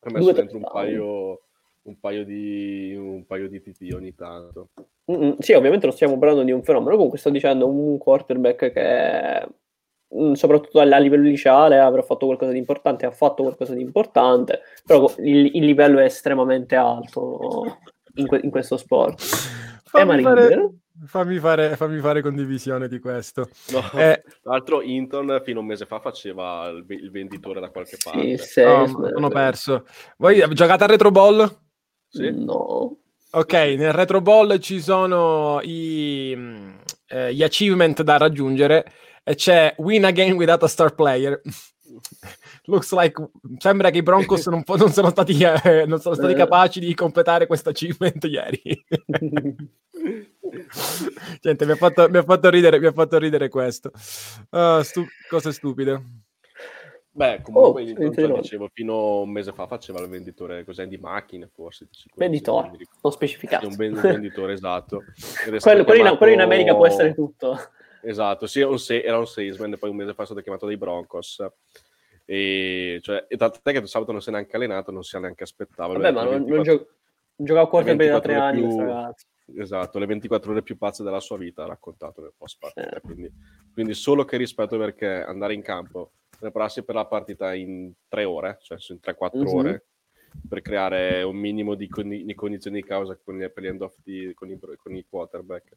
[0.05, 1.41] Ha messo Due dentro un paio,
[1.83, 4.69] un paio di un paio di TT ogni tanto.
[5.11, 9.45] Mm, Sì, ovviamente non stiamo parlando di un fenomeno, comunque sto dicendo un quarterback che
[9.45, 9.49] mm,
[10.33, 15.11] soprattutto a livello liceale avrà fatto qualcosa di importante, ha fatto qualcosa di importante, però
[15.19, 17.79] il, il livello è estremamente alto
[18.15, 19.21] in, que- in questo sport.
[19.21, 20.69] Eh, Fammi fare,
[21.05, 23.47] fammi, fare, fammi fare condivisione di questo.
[23.71, 27.69] No, Eh, Tra l'altro Inton fino a un mese fa faceva il, il venditore da
[27.69, 28.37] qualche parte.
[28.39, 29.85] sì, oh, ho perso.
[30.17, 31.47] Voi giocate a Retro Ball?
[32.07, 32.31] Sì?
[32.31, 32.97] No.
[33.35, 36.69] Ok, nel Retro Ball ci sono i, mm,
[37.09, 38.85] eh, gli achievement da raggiungere
[39.23, 41.41] e c'è win a game without a star player.
[42.65, 43.21] Looks like
[43.57, 46.35] sembra che i Broncos non, non sono stati, eh, non sono stati Eh.
[46.35, 48.61] capaci di completare questo achievement ieri.
[51.41, 53.91] Gente, mi ha fatto, mi ha fatto ridere, mi ha fatto ridere questo.
[54.51, 56.01] Ah, stu- cose stupide.
[57.15, 58.35] Beh, comunque Oh, no.
[58.41, 61.87] dicevo, fino a un mese fa faceva il venditore cos'è, di macchine, forse.
[62.15, 63.67] Venditore, non specificato.
[63.67, 65.03] un ven- un venditore, esatto.
[65.45, 67.59] È quello, quello in, quello in chiamato- America può essere tutto.
[68.03, 70.65] Esatto, sì, un se- era un salesman e poi un mese fa è stato chiamato
[70.65, 71.45] dai Broncos.
[72.25, 75.43] E, cioè, e tant'è che sabato non si è neanche allenato, non si è neanche
[75.43, 75.93] aspettato.
[75.93, 76.87] Vabbè, ma non, non gio-
[77.35, 78.41] gioca a quarterback da tre 24
[78.93, 79.13] anni
[79.45, 79.61] più-.
[79.61, 82.97] Esatto, le 24 ore più pazze della sua vita ha raccontato nel post partita.
[82.97, 83.01] Eh.
[83.01, 83.31] Quindi,
[83.73, 88.57] quindi solo che rispetto perché andare in campo, prepararsi per la partita in tre ore,
[88.61, 89.47] cioè in 3-4 Mhm.
[89.55, 89.85] ore,
[90.47, 93.95] per creare un minimo di, condi- di condizioni di causa con gli, per gli end-off
[94.01, 95.75] di- con, i, con i quarterback.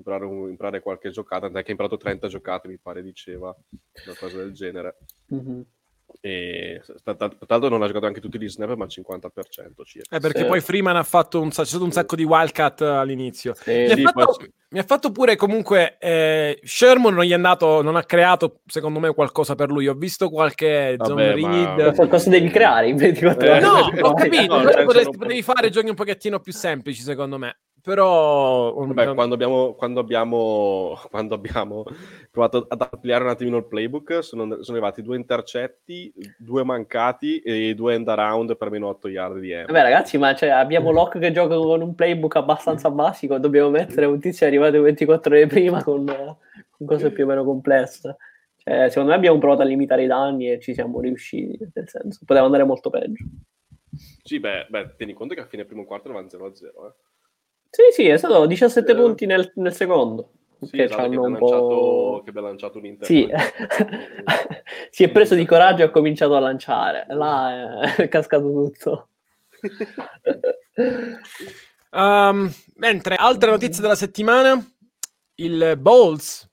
[0.00, 3.54] Imparare, un- imparare qualche giocata, tant'è che ha imparato 30 giocate, mi pare diceva,
[4.06, 4.96] una cosa del genere.
[5.26, 5.64] Mhm.
[6.20, 7.14] E tra
[7.46, 10.16] l'altro non ha giocato anche tutti gli snap, ma al 50% circa.
[10.16, 10.46] Eh, perché Sì.
[10.46, 13.54] poi Freeman ha fatto un, c'è stato un sacco di wildcat all'inizio.
[13.54, 13.70] Sì.
[13.94, 14.36] Mi ha, fatto,
[14.70, 18.98] mi ha fatto pure comunque eh, Sherman non gli è andato, non ha creato secondo
[18.98, 19.86] me qualcosa per lui.
[19.86, 21.96] Ho visto qualche zone Vabbè, read.
[21.96, 23.60] Ma Cosa devi creare in 24 Eh, ore?
[23.60, 26.52] No, Eh, ho capito, no, cioè, potresti- se non- potevi fare giochi un pochettino più
[26.52, 27.56] semplici secondo me.
[27.82, 31.84] Però Vabbè, quando abbiamo, quando abbiamo, quando abbiamo
[32.30, 37.74] provato ad ampliare un attimino il playbook, sono, sono arrivati due intercetti, due mancati e
[37.74, 39.66] due end around per meno 8 yard di M.
[39.66, 44.06] Vabbè ragazzi, ma cioè, abbiamo Locke che gioca con un playbook abbastanza basico, dobbiamo mettere
[44.06, 48.16] un tizio arrivato 24 ore prima con, con cose più o meno complesse.
[48.56, 52.20] Cioè, secondo me abbiamo provato a limitare i danni e ci siamo riusciti, nel senso,
[52.26, 53.24] poteva andare molto peggio.
[54.22, 56.64] Sì, beh, beh, tieni conto che a fine primo quarto erano 0-0.
[56.64, 57.08] Eh.
[57.70, 58.94] Sì, sì, è stato 17 Eh.
[58.94, 60.32] punti nel, nel secondo.
[60.60, 61.50] Sì, che esatto, ci che un po'...
[61.50, 63.06] lanciato, che lanciato un Inter.
[63.06, 63.28] Sì,
[64.90, 67.06] si è preso di coraggio e ha cominciato a lanciare.
[67.08, 69.08] Là è cascato tutto.
[71.90, 74.62] Um, mentre altre notizie della settimana,
[75.36, 76.49] il Bowls.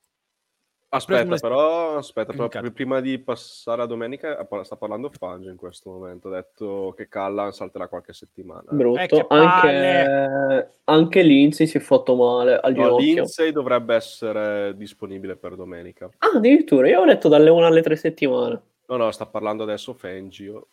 [0.90, 5.58] Aspetta, Preso- però, aspetta, però prima di passare a domenica, eh, sta parlando Fangio in
[5.58, 6.30] questo momento.
[6.30, 8.64] Ha detto che Callan salterà qualche settimana.
[8.70, 9.02] Brutto.
[9.02, 13.06] Eh, che anche, anche Lindsay si è fatto male al No, ginocchio.
[13.06, 16.10] Lindsay dovrebbe essere disponibile per domenica.
[16.20, 18.62] Ah, addirittura, io ho letto dalle 1 alle 3 settimane.
[18.88, 20.70] No, no, sta parlando adesso Fangio.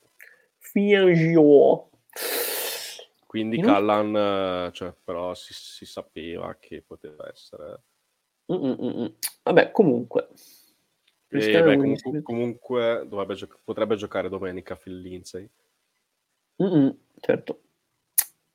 [0.59, 1.91] Fingio.
[3.27, 7.81] Quindi Callan, eh, cioè, però si, si sapeva che poteva essere.
[8.53, 9.07] Mm, mm, mm.
[9.43, 10.29] Vabbè, comunque.
[11.29, 15.49] E, beh, comunque, comunque dovrebbe gio- potrebbe giocare domenica Phil Lindsay.
[16.63, 16.89] Mm, mm,
[17.21, 17.61] certo.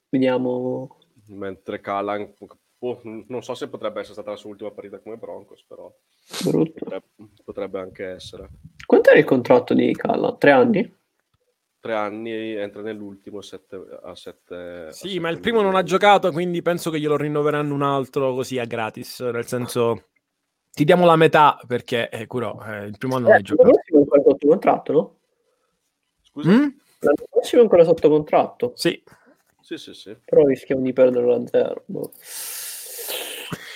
[0.10, 0.98] Vediamo.
[1.28, 2.34] Mentre Callan,
[2.78, 5.94] boh, non so se potrebbe essere stata la sua ultima partita come Broncos, però
[6.44, 6.72] Brutto.
[6.80, 7.08] potrebbe,
[7.44, 8.50] potrebbe anche essere.
[8.86, 10.36] Quanto era il contratto di Calla?
[10.36, 10.98] Tre anni?
[11.82, 14.56] Tre anni entra nell'ultimo sette, a sette.
[14.88, 15.88] a Sì, sette ma il primo non ha milioni.
[15.88, 19.22] giocato, quindi penso che glielo rinnoveranno un altro così a gratis.
[19.22, 20.10] Nel senso,
[20.72, 23.56] ti diamo la metà perché, eh, Curo, eh, il primo anno non Eh, hai l'anno
[23.56, 23.70] giocato.
[23.70, 25.16] prossimo è ancora sotto contratto, no?
[26.22, 26.50] Scusa?
[26.50, 26.68] Mm?
[27.00, 28.72] L'anno prossimo è ancora sotto contratto.
[28.76, 29.04] Sì,
[29.62, 30.18] Sì, sì, sì.
[30.26, 31.84] Però rischiamo di perdere a zero.
[31.86, 32.12] boh.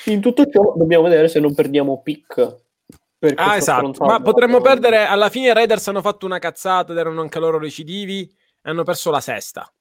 [0.07, 2.62] In tutto ciò dobbiamo vedere se non perdiamo pick.
[3.23, 4.03] Per Ah, esatto.
[4.05, 5.05] Ma potremmo perdere.
[5.05, 8.21] Alla fine i Raiders hanno fatto una cazzata ed erano anche loro recidivi.
[8.61, 9.71] E hanno perso la sesta.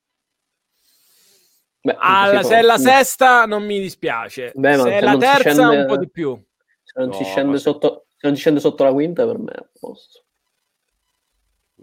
[1.81, 4.52] Beh, Alla- si se è la sesta, non mi dispiace.
[4.55, 6.40] Beh, ma se è se la si terza, scende- un po' di più.
[6.85, 9.26] Se non, si No, scende ma se- sotto, se non si scende sotto la quinta,
[9.26, 10.24] per me è a posto.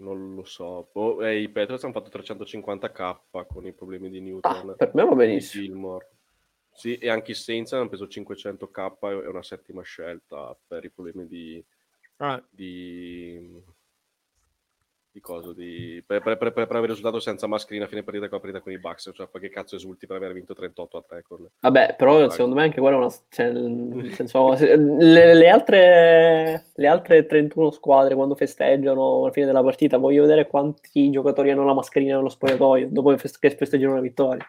[0.00, 0.88] Non lo so.
[0.94, 4.74] Boh, eh, I Patriots hanno fatto 350k con i problemi di Ah, Newton.
[4.78, 5.62] per me va benissimo.
[5.64, 6.08] Gilmore.
[6.80, 11.26] Sì, e anche i Saints hanno preso 500k e una settima scelta per i problemi
[11.26, 11.62] di,
[12.22, 13.40] Ah, di,
[15.10, 18.36] di coso di, per, per, per, per avere risultato senza mascherina a fine partita con
[18.36, 21.04] la partita con i Bucks cioè poi che cazzo esulti per aver vinto 38 a
[21.08, 22.30] tackle vabbè però Vai.
[22.30, 27.70] secondo me anche quella è una cioè, nel senso, le, le, altre le altre 31
[27.70, 32.28] squadre quando festeggiano alla fine della partita voglio vedere quanti giocatori hanno la mascherina nello
[32.28, 34.46] spogliatoio dopo che festeggiano una vittoria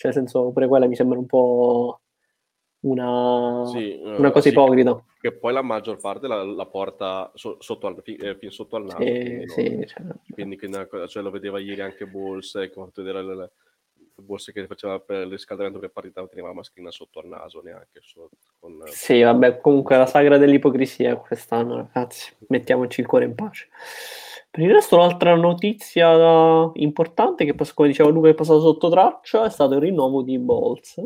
[0.00, 2.00] cioè nel senso pure quella mi sembra un po'
[2.80, 5.04] una, sì, una eh, cosa sì, ipocrita.
[5.20, 8.84] Che poi la maggior parte la, la porta so, sotto al, eh, fin sotto al
[8.84, 9.02] naso.
[9.02, 9.84] Sì, quindi, sì, no?
[9.84, 10.70] cioè, quindi che,
[11.06, 13.50] cioè, lo vedeva ieri anche Bolse, che vedere le, le,
[14.14, 18.00] Bolse che faceva per il riscaldamento per partita teneva la mascherina sotto al naso neanche.
[18.00, 22.34] So, con, sì, vabbè, comunque la sagra dell'ipocrisia quest'anno, ragazzi.
[22.48, 23.68] Mettiamoci il cuore in pace.
[24.52, 29.50] Per il resto, l'altra notizia importante, che come diceva Luca, è passato sotto traccia, è
[29.50, 31.00] stato il rinnovo di Bolz,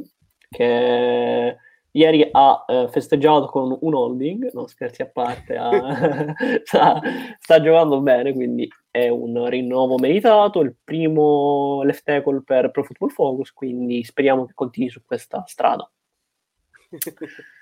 [0.49, 1.57] che
[1.91, 5.71] ieri ha eh, festeggiato con un holding, no scherzi a parte, ha,
[6.65, 7.01] sta,
[7.39, 13.11] sta, giocando bene, quindi è un rinnovo meritato, il primo left tackle per Pro Football
[13.11, 15.91] Focus, quindi speriamo che continui su questa strada.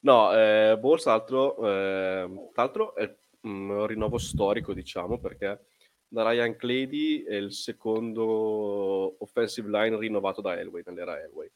[0.00, 5.66] No, eh, Borsa, altro, eh, altro è un rinnovo storico, diciamo, perché
[6.06, 11.50] da Ryan Clady è il secondo offensive line rinnovato da Elway, nell'era Elway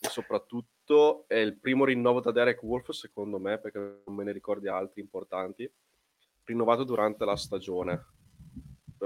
[0.00, 4.32] e soprattutto è il primo rinnovo da Derek Wolf, secondo me, perché non me ne
[4.32, 5.70] ricordi altri importanti,
[6.44, 8.06] rinnovato durante la stagione.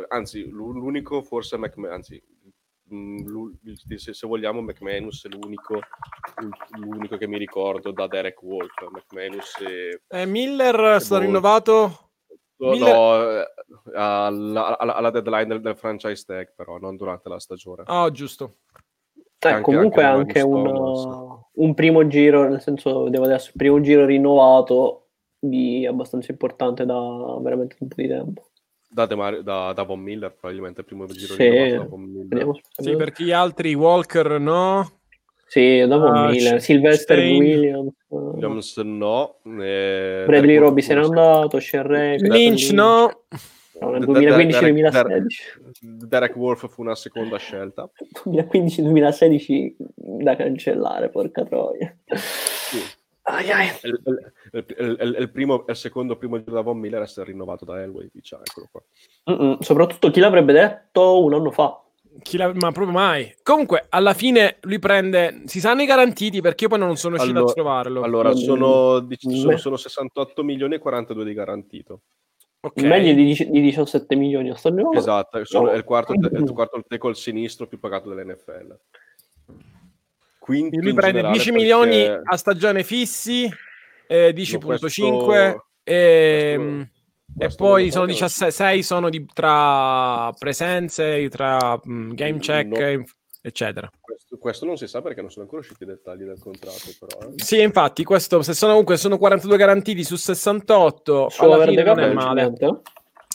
[0.09, 2.23] Anzi, l'unico forse è McMahon, anzi,
[3.97, 5.81] se vogliamo McManus è l'unico,
[6.79, 8.73] l'unico che mi ricordo da Derek Wolf.
[8.91, 12.11] McManus e, eh, Miller è stato rinnovato?
[12.57, 12.95] Miller...
[12.95, 13.47] No, eh,
[13.95, 17.83] alla, alla, alla deadline del, del, franchise tag, però non durante la stagione.
[17.87, 18.59] Ah, oh, giusto.
[19.39, 23.81] Eh, anche, comunque anche, anche un, un, primo giro, nel senso, devo adesso, il primo
[23.81, 28.52] giro rinnovato di abbastanza importante da veramente un po' di tempo.
[28.93, 31.49] Da, De da, da Von Miller, probabilmente il primo giro sì.
[31.49, 32.27] rinnovato da Von Miller.
[32.27, 35.01] Vediamo, sì, perché gli altri, Walker no?
[35.47, 37.93] Sì, da Von uh, Miller, Sylvester Williams.
[38.09, 39.39] Williams no.
[39.45, 43.25] Eh, Bradley Robbie se n'è andato, Sherry, Lynch no.
[43.81, 45.27] No, nel 2015-2016.
[45.81, 47.91] Derek Wolf fu una seconda scelta.
[48.25, 51.97] 2015-2016 da cancellare, porca troia.
[52.15, 52.79] Sì.
[53.25, 53.69] Ai, ai.
[53.83, 57.81] Il, il, il, il, primo, il secondo primo giro da Von Miller essere rinnovato da
[57.81, 59.59] Elway, diciamo, eccolo qua.
[59.61, 61.81] Soprattutto chi l'avrebbe detto un anno fa.
[62.55, 63.33] ma proprio mai.
[63.43, 65.43] Comunque, alla fine lui prende.
[65.47, 68.03] Si sanno i garantiti perché io poi non sono riuscito allora, a trovarlo.
[68.03, 72.01] Allora, sono, sono, sono 68 milioni e 42 di garantito.
[72.65, 72.87] Okay.
[72.87, 74.97] Meglio di, di, 17 milioni a stagione.
[74.97, 78.79] Esatto, sono, è il quarto, è il quarto tackle sinistro più pagato dell'NFL.
[80.43, 81.53] Quindi lui prende 10 perché...
[81.53, 83.49] milioni a stagione fissi,
[84.09, 85.67] eh, 10.5 no, questo...
[85.85, 86.87] e,
[87.33, 87.45] questo...
[87.45, 93.05] e poi sono 17, 6 sono di, tra presenze, tra um, game check, no.
[93.41, 93.89] eccetera.
[94.01, 96.91] Questo, questo, non si sa perché non sono ancora usciti i dettagli del contratto.
[96.99, 97.35] Però, eh.
[97.37, 102.01] Sì, infatti, questo, se sono comunque sono 42 garantiti su 68, su alla fine non
[102.01, 102.53] è male.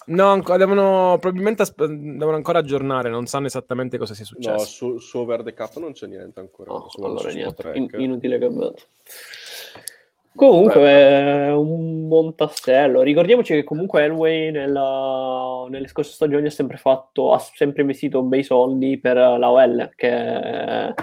[0.08, 4.56] No, devono probabilmente devono ancora aggiornare, non sanno esattamente cosa sia successo.
[4.56, 6.72] No, su, su Over the Cup non c'è niente ancora.
[6.72, 8.50] No, allora niente, in, inutile che
[10.38, 13.02] Comunque è un buon tassello.
[13.02, 18.44] Ricordiamoci che comunque Elway nella, nelle scorse stagioni ha sempre fatto, ha sempre investito bei
[18.44, 20.94] soldi per la OL, che,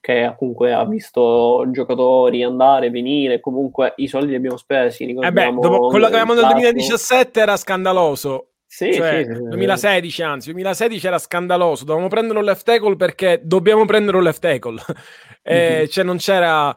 [0.00, 5.04] che comunque ha visto giocatori andare, venire, comunque i soldi li abbiamo spesi.
[5.04, 8.50] Eh beh, dopo quello che avevamo nel 2017 era scandaloso.
[8.70, 13.84] Sì, cioè, sì, 2016 anzi, 2016 era scandaloso, dovevamo prendere un left tackle perché dobbiamo
[13.86, 14.80] prendere un left tackle.
[15.42, 15.86] eh, mm-hmm.
[15.86, 16.76] Cioè non c'era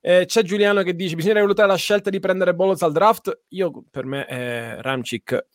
[0.00, 3.42] eh, c'è Giuliano che dice: Bisogna valutare la scelta di prendere Bolos al draft.
[3.48, 5.46] Io, per me, eh, Ramchick,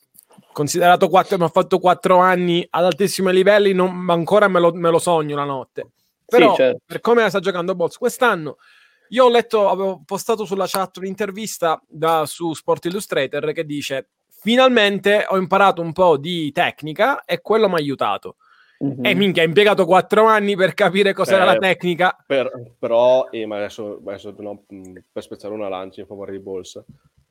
[0.52, 4.90] considerato 4, mi ha fatto 4 anni ad altissimi livelli, non, ancora me lo, me
[4.90, 5.92] lo, sogno la notte.
[6.38, 6.82] Però, sì, certo.
[6.86, 8.58] per come sta giocando Bols quest'anno,
[9.10, 15.26] io ho letto, avevo postato sulla chat un'intervista da, su Sport Illustrator che dice: Finalmente
[15.28, 18.38] ho imparato un po' di tecnica e quello mi ha aiutato.
[18.84, 19.06] Mm-hmm.
[19.06, 22.24] E minchia, ha impiegato quattro anni per capire cos'era Beh, la tecnica.
[22.26, 24.64] Per, però, eh, ma adesso, adesso no,
[25.12, 26.84] per spezzare una lancia in favore di Bolsa,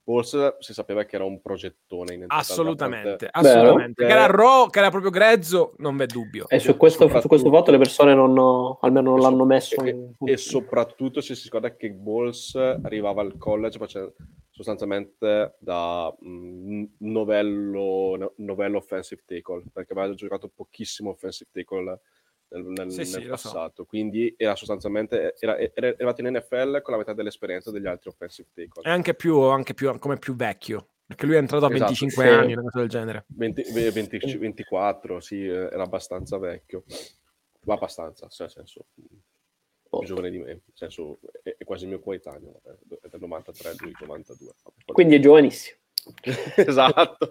[0.05, 2.15] Bolsa si sapeva che era un progettone.
[2.15, 4.05] In assolutamente, assolutamente.
[4.05, 6.49] Che era raw, che era proprio grezzo, non v'è dubbio.
[6.49, 9.83] E su questo, su questo fatto le persone non, almeno non l'hanno messo.
[9.83, 10.13] E, in...
[10.29, 14.15] e soprattutto se si scorda che Bols arrivava al college facendo
[14.51, 22.01] sostanzialmente da mh, mm, novello, novello offensive tackle, perché aveva giocato pochissimo offensive tackle
[22.53, 23.83] nel, nel, sì, nel sì, passato.
[23.83, 23.85] So.
[23.85, 28.49] Quindi era sostanzialmente era, era, arrivato in NFL con la metà dell'esperienza degli altri offensive
[28.53, 28.83] tackle.
[28.83, 32.23] E anche più, anche più come più vecchio Perché lui è entrato a Esatto, 25
[32.23, 32.29] sì.
[32.29, 33.25] anni, una cosa del genere.
[33.29, 36.85] 20 20 24, sì, eh, era abbastanza vecchio.
[37.65, 38.87] Ma abbastanza, cioè, nel senso,
[39.93, 39.99] Oh.
[39.99, 43.21] più giovane di me, nel senso, è, è quasi il mio coetaneo, vabbè, è del
[43.21, 44.53] 93, lui 92.
[44.63, 44.93] vabbè.
[44.93, 45.77] Quindi è giovanissimo.
[46.57, 47.31] esatto,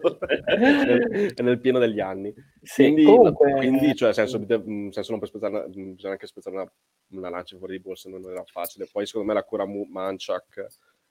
[0.58, 2.34] nel, nel pieno degli anni.
[2.62, 3.54] Sì, Quindi, comunque...
[3.54, 6.72] quindi, cioè, senso, mh, senso non per spezzare mh, bisogna anche spezzare una,
[7.10, 8.88] una lancia fuori di borsa, non era facile.
[8.92, 10.68] Poi, secondo me, la cura Manchak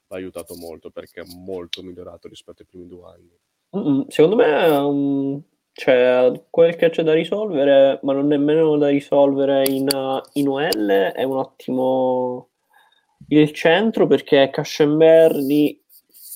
[0.06, 3.38] l'ha aiutato molto perché è molto migliorato rispetto ai primi due anni.
[3.76, 5.42] Mm, Secondo me um,
[5.72, 11.12] c'è quel che c'è da risolvere, ma non nemmeno da risolvere in, uh, in OL.
[11.14, 12.48] È un attimo
[13.28, 15.80] il centro perché Cascenberri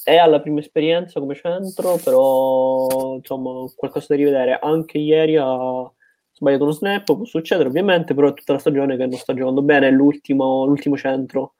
[0.04, 4.58] è alla prima esperienza come centro, però insomma qualcosa da rivedere.
[4.60, 5.90] Anche ieri ha
[6.30, 9.62] sbagliato uno snap, può succedere ovviamente, però è tutta la stagione che non sta giocando
[9.62, 11.54] bene, è l'ultimo, l'ultimo centro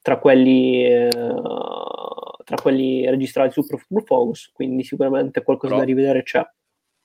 [0.00, 5.92] tra quelli, eh, tra quelli registrati su Pro Football Focus, quindi sicuramente qualcosa Però- da
[5.92, 6.44] rivedere c'è.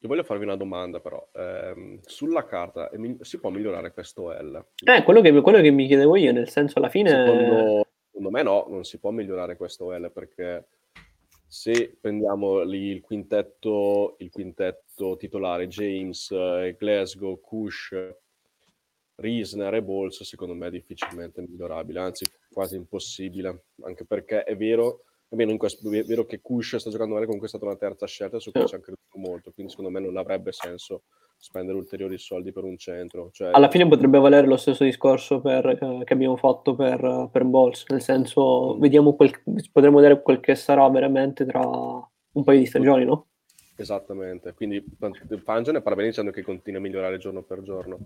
[0.02, 1.28] Io voglio farvi una domanda, però.
[1.34, 4.64] Ehm, sulla carta mi- si può migliorare questo L?
[4.86, 7.10] Eh, quello che, quello che mi chiedevo io, nel senso alla fine...
[7.10, 7.88] Secondo,
[8.18, 10.68] secondo me no, non si può migliorare questo L perché
[11.46, 17.96] se prendiamo lì il quintetto, il quintetto titolare James, eh, Glasgow, Kush,
[19.16, 25.04] Riesner e Bols, secondo me è difficilmente migliorabile, anzi quasi impossibile, anche perché è vero,
[25.30, 28.08] almeno in questo, è vero che Kush sta giocando bene, comunque è stata una terza
[28.08, 31.04] scelta su cui ci hanno creduto molto, quindi secondo me non avrebbe senso
[31.40, 33.30] spendere ulteriori soldi per un centro.
[33.32, 37.44] Cioè, Alla fine potrebbe valere lo stesso discorso per- eh, che abbiamo fatto per, per
[37.44, 39.32] Balls, nel senso vediamo quel,
[39.72, 43.28] potremmo vedere quel che sarà veramente tra un paio di stagioni, no?
[43.80, 44.84] Esattamente, quindi
[45.44, 48.00] Fangio ne parla bene dicendo che continua a migliorare giorno per giorno.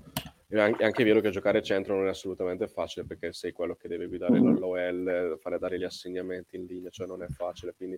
[0.50, 3.76] È an- è anche vero che giocare centro non è assolutamente facile perché sei quello
[3.76, 4.60] che deve guidare Mhm.
[4.60, 7.74] l'OL, fare dare gli assegnamenti in linea, cioè non è facile.
[7.78, 7.98] Quindi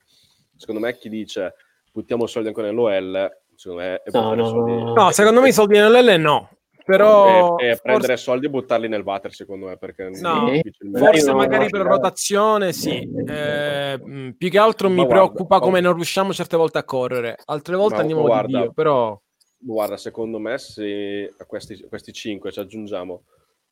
[0.56, 1.56] secondo me chi dice
[1.92, 4.94] buttiamo soldi ancora nell'OL, secondo me è No, no, soldi.
[4.94, 5.12] no.
[5.12, 6.50] Secondo me i soldi nell'L no.
[6.86, 10.62] Però è, è forse- prendere soldi e buttarli nel water, secondo me, perché No,
[10.94, 11.90] Forse no, magari no, per no.
[11.90, 16.80] rotazione sì, Eh, mh, più che altro mi guarda, preoccupa come non riusciamo certe volte
[16.80, 19.18] a correre, altre volte Ma andiamo guarda, di Dio, però
[19.66, 23.24] Guarda, secondo me se a questi, a questi cinque ci aggiungiamo,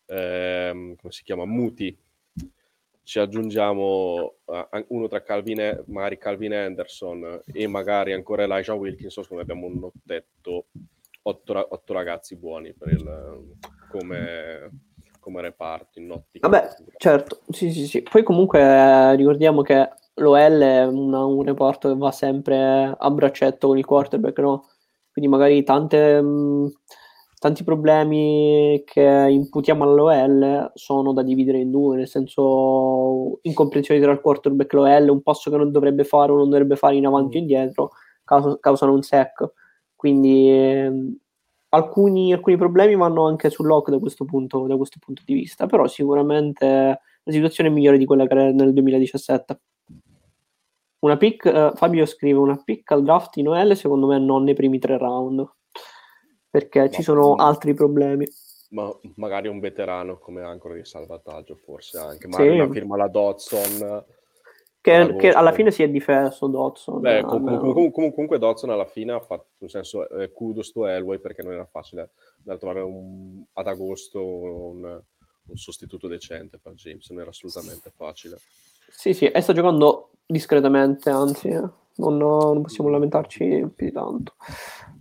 [0.06, 1.98] ehm, come si chiama, Muti,
[3.04, 9.44] ci aggiungiamo eh, uno tra Calvin, magari Calvin Anderson e magari ancora Elijah Wilkinson, secondo
[9.44, 10.66] abbiamo un ottetto,
[11.24, 13.56] otto, ra- otto ragazzi buoni per il,
[13.88, 14.70] come,
[15.20, 16.48] come reparto in ottica.
[16.48, 18.02] Vabbè, certo, sì, sì, sì.
[18.04, 23.68] Poi comunque eh, ricordiamo che l'OL è una- un reparto che va sempre a braccetto
[23.68, 24.68] con il quarterback, no?
[25.12, 26.72] Quindi magari tante, mh,
[27.42, 34.22] tanti problemi che imputiamo all'OL sono da dividere in due, nel senso incomprensioni tra il
[34.22, 37.38] quarterback e l'OL, un passo che non dovrebbe fare o non dovrebbe fare in avanti
[37.38, 37.92] o indietro,
[38.24, 39.54] causa- causano un sec.
[39.96, 41.18] Quindi ehm,
[41.70, 45.88] alcuni, alcuni problemi vanno anche sull'OC da questo, punto, da questo punto di vista, però
[45.88, 49.60] sicuramente la situazione è migliore di quella che era nel 2017.
[51.00, 54.54] Una pick, eh, Fabio scrive una pick al draft in OL, secondo me non nei
[54.54, 55.44] primi tre round,
[56.52, 58.28] perché ci Ma- sono altri problemi.
[58.72, 62.28] Ma magari un veterano come ancora di salvataggio, forse anche.
[62.28, 62.56] Magari Sì.
[62.60, 64.06] una firma la Dodson.
[64.82, 67.02] Che, che alla fine si è difeso Dodson.
[67.02, 67.74] Beh, eh, com- com- almeno.
[67.74, 71.43] com- com- comunque Dodson alla fine ha fatto, nel senso, eh, kudos to Elway perché
[71.43, 74.84] non era facile da trovare un- ad agosto un,
[75.47, 78.38] un sostituto decente per James, non era assolutamente facile.
[78.89, 81.62] Sì, sì, e sta giocando discretamente, anzi, eh,
[81.97, 84.34] non, non possiamo lamentarci più di tanto.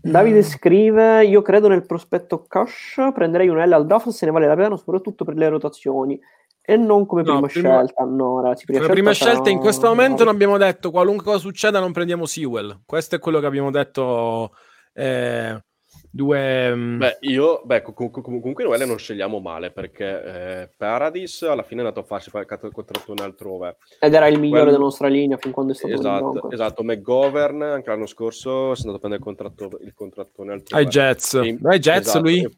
[0.02, 4.46] Davide scrive: Io credo nel prospetto cash, prenderei un L al draft se ne vale
[4.46, 6.18] la pena, soprattutto per le rotazioni.
[6.62, 8.02] E non come No, prima, prima- scelta.
[8.04, 11.38] Ragazzi, prima la scelta prima sarà- scelta in questo momento non abbiamo detto qualunque cosa
[11.38, 12.80] succeda non prendiamo Sewell.
[12.86, 14.52] Questo è quello che abbiamo detto
[14.92, 15.62] eh,
[16.10, 16.74] due...
[16.74, 20.22] mm, Beh, io, beh, co- co- comunque noi non scegliamo male perché
[20.62, 23.76] eh, Paradis alla fine è andato facile perché ha contratto altrove.
[24.00, 26.82] Ed era il migliore Quello- della nostra linea fin quando è stato Esatto, esatto.
[26.82, 30.82] McGovern anche l'anno scorso è andato a prendere il, contratto, il contrattone altrove.
[30.82, 31.34] ai Jets.
[31.34, 32.42] E- Ai Jets esatto, lui?
[32.42, 32.50] e-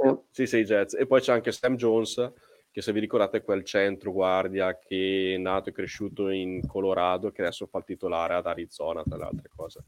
[0.00, 0.94] Eh, Sì, sì, Jets.
[0.94, 2.32] E poi c'è anche Sam Jones,
[2.70, 7.32] che se vi ricordate è quel centro guardia che è nato e cresciuto in Colorado,
[7.32, 9.80] che adesso fa il titolare ad Arizona, tra le altre cose.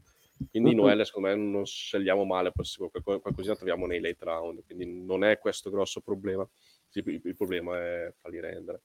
[0.49, 0.75] Quindi Mhm.
[0.81, 5.03] Noel, secondo me, non scegliamo male, poi se qualco- qualcosina troviamo nei late round, quindi
[5.03, 6.47] non è questo grosso problema.
[6.93, 8.81] Il, il problema è farli rendere.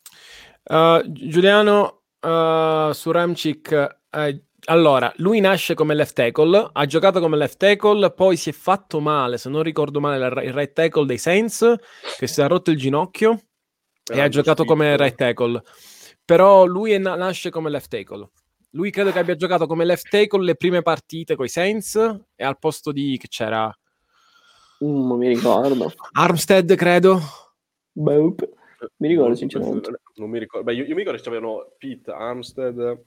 [0.64, 3.98] Uh, Giuliano uh, su Ramchick.
[4.10, 8.52] eh, allora, lui nasce come left tackle, ha giocato come left tackle, poi si è
[8.52, 11.74] fatto male, se non ricordo male, la- il right tackle dei Saints,
[12.18, 13.40] che si è rotto il ginocchio
[14.12, 15.62] e ha giocato come right tackle.
[16.24, 18.28] Però lui na- nasce come left tackle.
[18.76, 21.96] Lui credo che abbia giocato come left tackle le prime partite con i Saints
[22.34, 23.74] e al posto di che c'era
[24.84, 25.90] Mm, non mi ricordo.
[26.12, 27.18] Armstead, credo.
[27.92, 28.34] Boh,
[28.98, 29.90] mi ricordo Non- sinceramente.
[30.16, 30.66] Non mi ricordo.
[30.66, 32.98] Beh, io, io mi ricordo che c'avevano Pete Armstead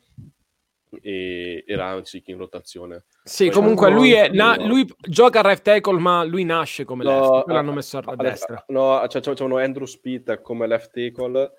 [1.00, 3.04] e, e Ramsey in rotazione.
[3.24, 7.04] Sì, Poi- comunque lui, è, na- lui gioca a right tackle, ma lui nasce come
[7.04, 7.48] No, left.
[7.50, 8.64] L'hanno messo a destra.
[8.70, 11.52] No, c'avevano Andrew Speed come left tackle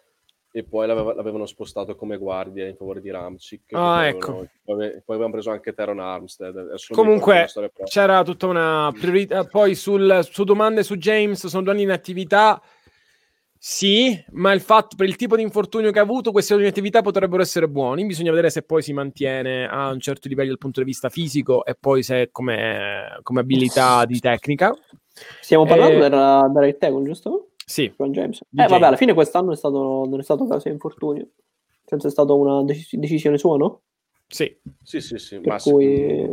[0.52, 3.72] e poi l'aveva- l'avevano spostato come guardia in favore di Ramchick.
[3.74, 4.48] Ah, ecco.
[4.64, 6.74] Poi, poi avevano preso anche Teron Armstead.
[6.90, 7.46] Comunque
[7.84, 9.44] c'era tutta una priorità.
[9.44, 12.60] Poi sul, su domande su James, sono due anni in attività.
[13.62, 16.68] Sì, ma il fatto per il tipo di infortunio che ha avuto, questi anni in
[16.68, 18.06] attività potrebbero essere buoni.
[18.06, 21.64] Bisogna vedere se poi si mantiene a un certo livello dal punto di vista fisico
[21.66, 24.74] e poi se come, come abilità di tecnica.
[25.40, 27.49] Stiamo parlando Eh, del, del right tackle, giusto?
[27.70, 28.40] Sì, Ron James.
[28.48, 31.28] Di Eh, vabbè, alla fine quest'anno è stato, non è stato caso di infortunio.
[31.84, 33.82] Senza è stata una dec- decisione sua, no?
[34.26, 34.56] sì.
[34.82, 35.38] Sì, sì, sì.
[35.38, 36.26] Per ma cui...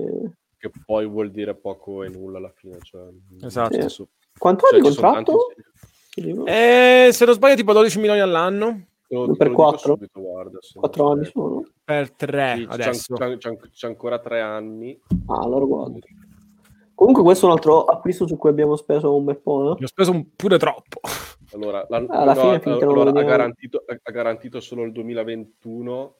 [0.58, 2.80] che poi vuol dire poco e nulla alla fine.
[2.82, 3.04] Cioè,
[3.44, 3.70] Esatto.
[3.74, 5.38] nel senso- Quanto ha cioè, di ci sono contratto?
[6.16, 6.50] tanti-?
[6.50, 9.94] Eh, se non sbaglio, tipo 12 milioni all'anno lo- Per te lo dico quattro?
[9.94, 10.80] subito, guarda, sì.
[10.80, 11.64] Quattro anni sono?
[11.84, 13.14] per 3 sì, c'è, adesso.
[13.16, 15.00] c'è- c'è- c'è ancora tre anni.
[15.28, 16.00] Ah, allora guarda.
[16.98, 19.68] Comunque questo è un altro acquisto su cui abbiamo speso un bel po', no?
[19.78, 21.00] Io ho speso un- pure troppo.
[21.54, 26.16] Allora, l'anno- Alla no, fine lo allora, ha, garantito, ha garantito solo il 2021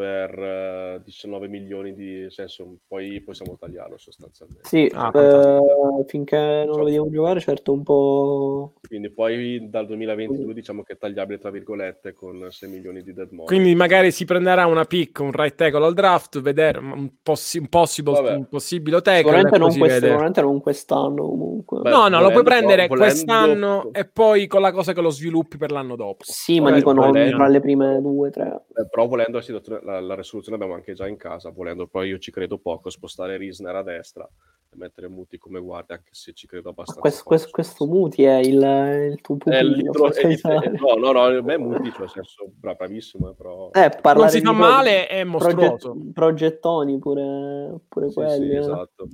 [0.00, 4.66] per eh, 19 milioni di senso, poi possiamo tagliarlo sostanzialmente.
[4.66, 8.72] Sì, Ah, eh, finché non lo vediamo giocare, certo un po'...
[8.88, 13.28] Quindi poi dal 2022 diciamo che è tagliabile tra virgolette con 6 milioni di dead
[13.30, 13.44] money.
[13.46, 17.68] Quindi magari si prenderà una pick, un right tackle al draft, vedere un, possi- un
[17.68, 19.18] possible, un possibile tackle.
[19.18, 20.06] Sicuramente non, vede.
[20.06, 21.80] sicuramente non quest'anno comunque.
[21.82, 25.02] Beh, no, no, lo puoi volendo- prendere volendo- quest'anno e poi con la cosa che
[25.02, 26.24] lo sviluppi per l'anno dopo.
[26.24, 28.62] sì, ma vabbè, dico non volendo- tra le prime due, tre.
[28.74, 32.08] Eh, però volendo la, situazione- la, la risoluzione abbiamo anche già in casa, volendo poi
[32.08, 34.28] io ci credo poco, spostare Risner a destra
[34.72, 37.00] e mettere Muti come guardia, anche se ci credo abbastanza.
[37.00, 37.28] Questo, poco.
[37.34, 40.12] questo, questo Muti è il, il tuo È il- pupillo.
[40.12, 40.40] è il-
[40.80, 43.70] no, no, no, a me Muti, cioè, senso, bra- bravissimo, eh, però...
[43.72, 45.96] Eh, Non si fa male, è proget- mostruoso.
[46.14, 48.46] progettoni pure, pure Sì, quelli.
[48.46, 48.58] sì, eh.
[48.58, 49.08] esatto.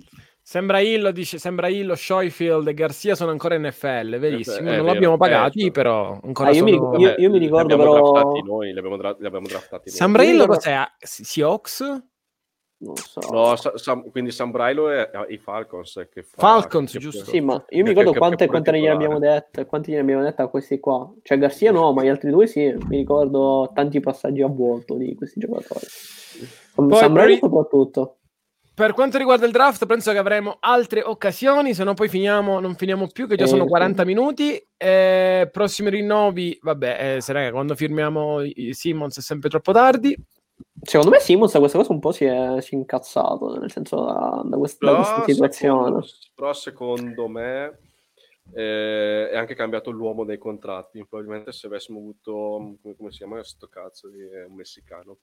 [0.48, 4.70] Sembra Illo, dice, sembra Illo, Schofield e Garcia sono ancora in NFL, verissimo.
[4.70, 5.72] Eh, non l'abbiamo pagati, certo.
[5.72, 6.92] però ancora Ah, io mi sono...
[6.92, 9.46] ricordo- io- io mi li ricordo abbiamo però- draftati noi, li abbiamo, dra- li abbiamo
[9.48, 9.96] draftati noi.
[9.98, 10.84] Sembra Illo cos'è?
[10.98, 11.80] Si- Seahawks?
[12.78, 13.20] Non so.
[13.32, 17.24] No, Sa- Sam- quindi Sam Brailo e i Falcons che fa, Falcons, che- giusto.
[17.24, 20.22] Sì, ma io mi ricordo che- quante, che quante ne abbiamo dette, quanti ne abbiamo
[20.22, 21.12] dette a questi qua.
[21.22, 22.72] Cioè Garcia no, ma gli altri due sì.
[22.86, 25.86] Mi ricordo tanti passaggi a vuoto di questi giocatori.
[26.72, 28.18] Poi Breno soprattutto.
[28.76, 32.74] Per quanto riguarda il draft, penso che avremo altre occasioni, se no poi finiamo, non
[32.74, 33.68] finiamo più, che già Eh, sono sì.
[33.70, 34.62] 40 minuti.
[34.76, 40.14] Eh, prossimi rinnovi, vabbè, eh, se raga, quando firmiamo i Simmons è sempre troppo tardi.
[40.82, 44.04] Secondo me Simons a questa cosa un po' si è, si è incazzato, nel senso
[44.04, 45.84] da, da quest- da questa situazione.
[45.86, 47.78] secondo, però secondo me
[48.52, 51.02] eh, è anche cambiato l'uomo dei contratti.
[51.08, 55.16] Probabilmente se avessimo avuto, come, come si chiama questo cazzo di è un messicano,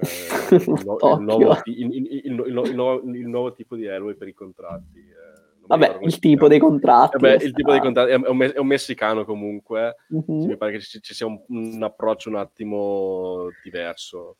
[0.00, 4.98] eh, il, no- il nuovo, il- il tipo di Elway per i contratti.
[4.98, 5.34] eh,
[5.66, 7.16] Vabbè, come il tipo dei contratti.
[7.16, 9.96] Eh lo il tipo dei contratti è un, è un messicano comunque.
[10.08, 10.40] Mhm.
[10.42, 14.36] Sì, mi pare che ci, ci sia un, un approccio un attimo diverso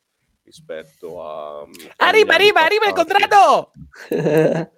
[0.46, 1.66] rispetto a...
[1.96, 3.72] Arriva, arriva, arriva il contratto!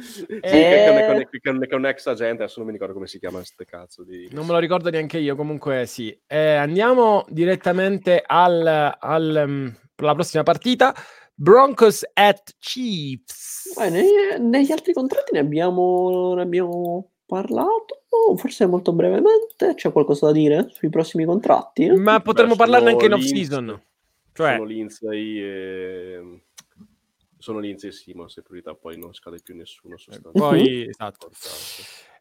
[0.00, 0.40] sì, Eh.
[0.40, 3.18] che, che, che, che, che è un ex agente, adesso non mi ricordo come si
[3.18, 4.28] chiama ste cazzo di...
[4.32, 6.16] Non me lo ricordo neanche io, comunque sì.
[6.26, 10.94] Eh, andiamo direttamente al, al, um, alla prossima partita.
[11.34, 13.72] Broncos at Chiefs.
[13.76, 18.02] Beh, ne- negli altri contratti ne abbiamo, ne abbiamo parlato,
[18.36, 19.74] forse molto brevemente.
[19.74, 21.88] C'è qualcosa da dire sui prossimi contratti?
[21.90, 23.80] Ma potremmo Beh, parlarne anche in off-season.
[24.38, 26.42] Cioè, Sono Lindsay e...
[27.38, 30.38] Sono Lindsay e Simons in priorità, poi non scade più nessuno sostanzialmente.
[30.64, 31.30] poi, esatto.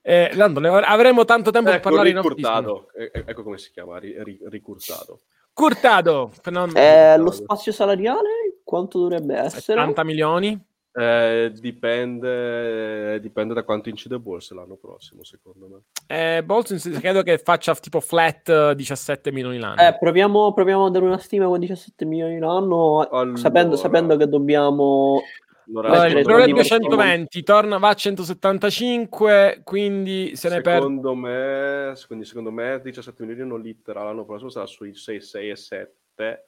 [0.02, 2.64] Eh, Nando, le- avremo tanto tempo per Ecco, parlare in off-season.
[2.64, 5.22] ricurtato, Eh, eh, ecco come si chiama, ri- ri- ricurtato.
[5.54, 9.62] Curtado, fenom- Eh, lo spazio salariale quanto dovrebbe essere?
[9.62, 10.60] 70 milioni.
[11.00, 15.82] Eh, dipende, dipende da quanto incide borse l'anno prossimo, secondo me.
[16.08, 19.80] Eh, Bolton credo che faccia tipo flat eh, 17 milioni l'anno.
[19.80, 23.38] Eh, proviamo, proviamo a dare una stima con 17 milioni l'anno, Allora.
[23.38, 25.22] sapendo, sapendo che dobbiamo...
[25.68, 30.80] Allora, il secondo, Pro è diversi 220, torna, va a 175, quindi se ne perde.
[30.80, 35.50] secondo me, quindi secondo me 17 milioni non litera l'anno prossimo sarà sui 6, 6
[35.50, 36.44] e 7.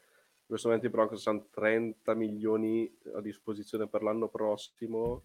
[0.50, 5.22] In questo momento i Broncos hanno 30 milioni a disposizione per l'anno prossimo.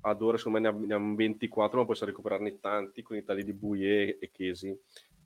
[0.00, 3.22] Ad ora secondo me ne ha- ne hanno 24, ma possiamo recuperarne tanti con i
[3.22, 4.76] tagli di Bouye e Chesi.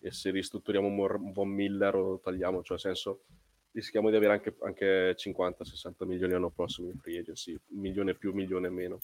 [0.00, 3.22] E se ristrutturiamo Mor- Von Miller o tagliamo, cioè nel senso
[3.70, 8.68] rischiamo di avere anche, anche 50-60 milioni l'anno prossimo in free agency, milione più, milione
[8.68, 8.98] meno.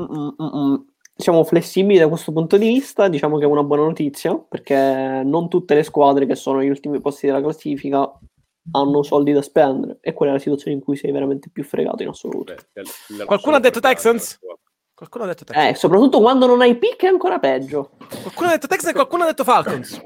[0.00, 0.84] Mm-mm-mm.
[1.14, 5.48] Siamo flessibili da questo punto di vista, diciamo che è una buona notizia, perché non
[5.48, 8.12] tutte le squadre che sono agli ultimi posti della classifica
[8.72, 12.02] hanno soldi da spendere e quella è la situazione in cui sei veramente più fregato
[12.02, 12.54] in assoluto.
[12.72, 14.38] Beh, l- l- Qualcuno ha detto Texans?
[14.94, 15.68] Qualcuno ha detto Texans.
[15.70, 17.90] Eh, soprattutto quando non hai pick è ancora peggio.
[18.22, 20.04] Qualcuno ha detto Texans e qualcuno ha detto Falcons.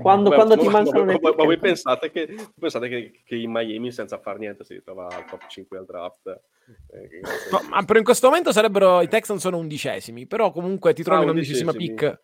[0.00, 2.34] Quando, Beh, quando ma- ti ma- mancano ma, le ma- pick ma voi pensate, che,
[2.58, 6.26] pensate che, che in Miami senza far niente si ritrova al top 5 al draft?
[6.26, 11.02] Eh, No, ma però in questo momento sarebbero i Texans sono undicesimi, però comunque ti
[11.02, 12.20] trovi Ah, in undicesima pick.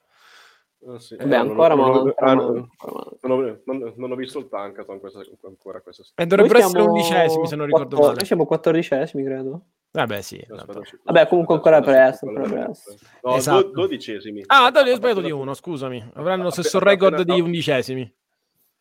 [0.89, 1.16] Ah, sì.
[1.16, 5.80] Beh, non- ancora, ma non- ma- ho, non- non ho visto il tankathon questa, ancora
[5.80, 8.14] questa E dovrebbero essere undicesimi, se non ricordo male.
[8.14, 9.62] Noi siamo quattordicesimi, credo.
[9.91, 10.37] Vabbè, sì.
[10.49, 11.26] Aspetta, vabbè.
[11.26, 12.30] comunque ancora presto.
[12.30, 13.62] No, Esatto.
[13.62, 14.45] do- dodicesimi.
[14.47, 16.11] Ah, dai, ho sbagliato di uno, scusami.
[16.14, 18.14] Avranno lo stesso record di undicesimi.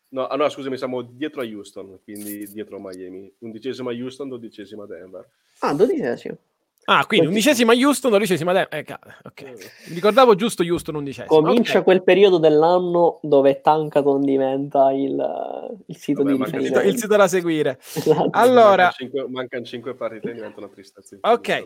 [0.10, 3.34] No, ah, no, scusami, siamo dietro a Houston, quindi dietro a Miami.
[3.40, 5.28] Undicesima Houston, dodicesima Denver.
[5.60, 6.38] Ah, dodicesimo.
[6.88, 8.78] Ah, quindi undicesima Houston, dodicesima Denver.
[8.80, 9.42] Eh, ca- ok.
[9.88, 11.42] Mi ricordavo giusto Houston undicesimo.
[11.42, 11.84] Comincia Ok.
[11.84, 15.16] quel periodo dell'anno dove Tankathon diventa il,
[15.88, 16.88] il sito Vabbè, di ma Il riferimento.
[16.88, 17.80] il sito da seguire.
[17.96, 18.30] Esatto.
[18.32, 18.92] Allora,
[19.30, 21.18] mancano 5 partite diventa una tristezza.
[21.22, 21.64] Ok.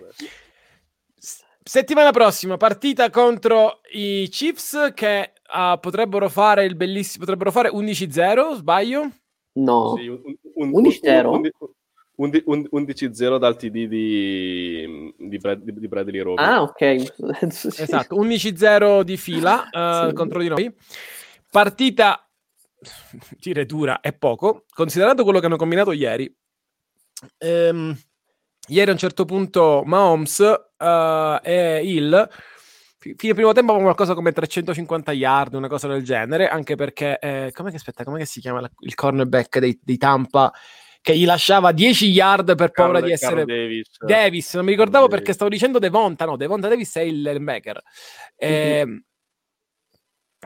[1.61, 8.55] Settimana prossima, partita contro i Chiefs che ah, potrebbero fare il bellissimo, potrebbero fare 11-0,
[8.55, 9.09] sbaglio?
[9.53, 10.21] No, Sì, un-
[10.55, 11.27] un- 11-0?
[11.29, 11.69] un- un- un-
[12.19, 16.41] 11-0 dal TD di, di, Brad- di Bradley Roby.
[16.41, 16.81] ah, ok.
[17.79, 20.13] Esatto, 11-0 di fila eh, Sì.
[20.13, 20.73] contro di noi.
[21.49, 22.27] Partita,
[23.39, 26.31] dire dura è poco, considerato quello che hanno combinato ieri.
[27.37, 27.97] Ehm,
[28.67, 30.39] ieri a un certo punto Mahomes
[30.77, 32.29] eh, e Hill
[32.99, 37.17] fi- fine primo tempo avevano qualcosa come 350 yard, una cosa del genere, anche perché,
[37.19, 40.51] eh, com'è che, aspetta, com'è che si chiama la- il cornerback dei, dei Tampa
[41.01, 43.45] che gli lasciava 10 yard per paura Carl- di essere...
[43.45, 43.87] Davis.
[43.99, 45.17] Davis, non mi ricordavo Davis.
[45.19, 47.81] perché stavo dicendo Devonta, no, Devonta Davis è il linebacker.
[48.35, 49.03] Eh,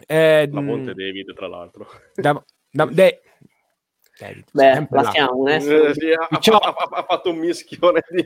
[0.08, 1.88] eh, La Monte David, tra l'altro.
[2.16, 3.22] da- da- De-
[4.20, 5.56] David, Beh, la siamo, eh.
[5.56, 6.58] Eh, sì, ha, Ciao.
[6.60, 8.24] ha- ha- ha fatto un mischione di...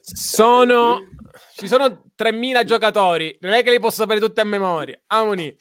[0.00, 1.00] Sono
[1.56, 5.00] ci sono 3000 giocatori, non è che li posso sapere tutti a memoria.
[5.06, 5.56] Amoni,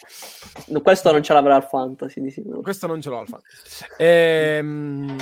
[0.84, 2.60] Questo non ce l'avrà al fantasy di sicuro.
[2.62, 3.44] questo non ce l'ho al fatto.
[3.98, 5.16] Ehm,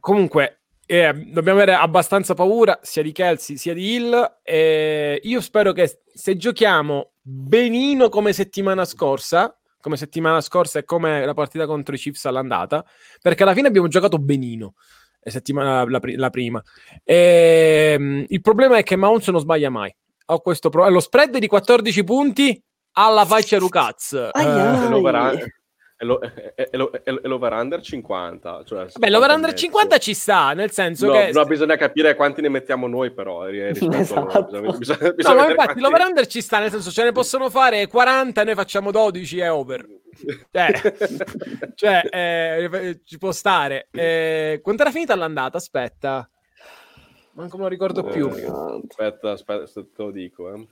[0.00, 4.38] comunque, eh, dobbiamo avere abbastanza paura sia di Kelsey sia di Hill.
[4.42, 11.24] E io spero che se giochiamo benino come settimana scorsa, come settimana scorsa e come
[11.24, 12.84] la partita contro i Chiefs all'andata,
[13.20, 14.74] perché alla fine abbiamo giocato benino.
[15.20, 15.42] eh,
[15.90, 16.62] la, la prima
[17.04, 19.94] Ehm, il problema è che Mahomes non sbaglia mai.
[20.30, 24.12] Ho questo pro- lo spread di 14 punti alla faccia Lucaz.
[25.34, 25.52] Eh.
[26.00, 28.62] E l'over- e lo- e- e lo- e l'over-under 50.
[28.64, 31.30] Cioè Beh, l'over under 50 50 ci sta, nel senso No, che...
[31.32, 33.48] no, bisogna capire quanti ne mettiamo noi, però.
[33.48, 33.96] eh, loro.
[33.96, 34.60] Esatto.
[34.60, 37.10] Bisogna, bisogna- No, bisogna vedere infatti quanti- l'over under ci sta, nel senso ce ne
[37.12, 39.86] possono fare 40 e noi facciamo 12 e over.
[40.52, 40.70] Cioè,
[41.74, 43.88] cioè eh, ci può stare.
[43.90, 45.56] Eh, quanto era finita l'andata?
[45.56, 46.28] Aspetta.
[47.32, 48.28] Manco me lo ricordo più.
[48.34, 48.46] Eh,
[48.88, 50.52] aspetta, aspetta, te lo dico.
[50.54, 50.66] Eh.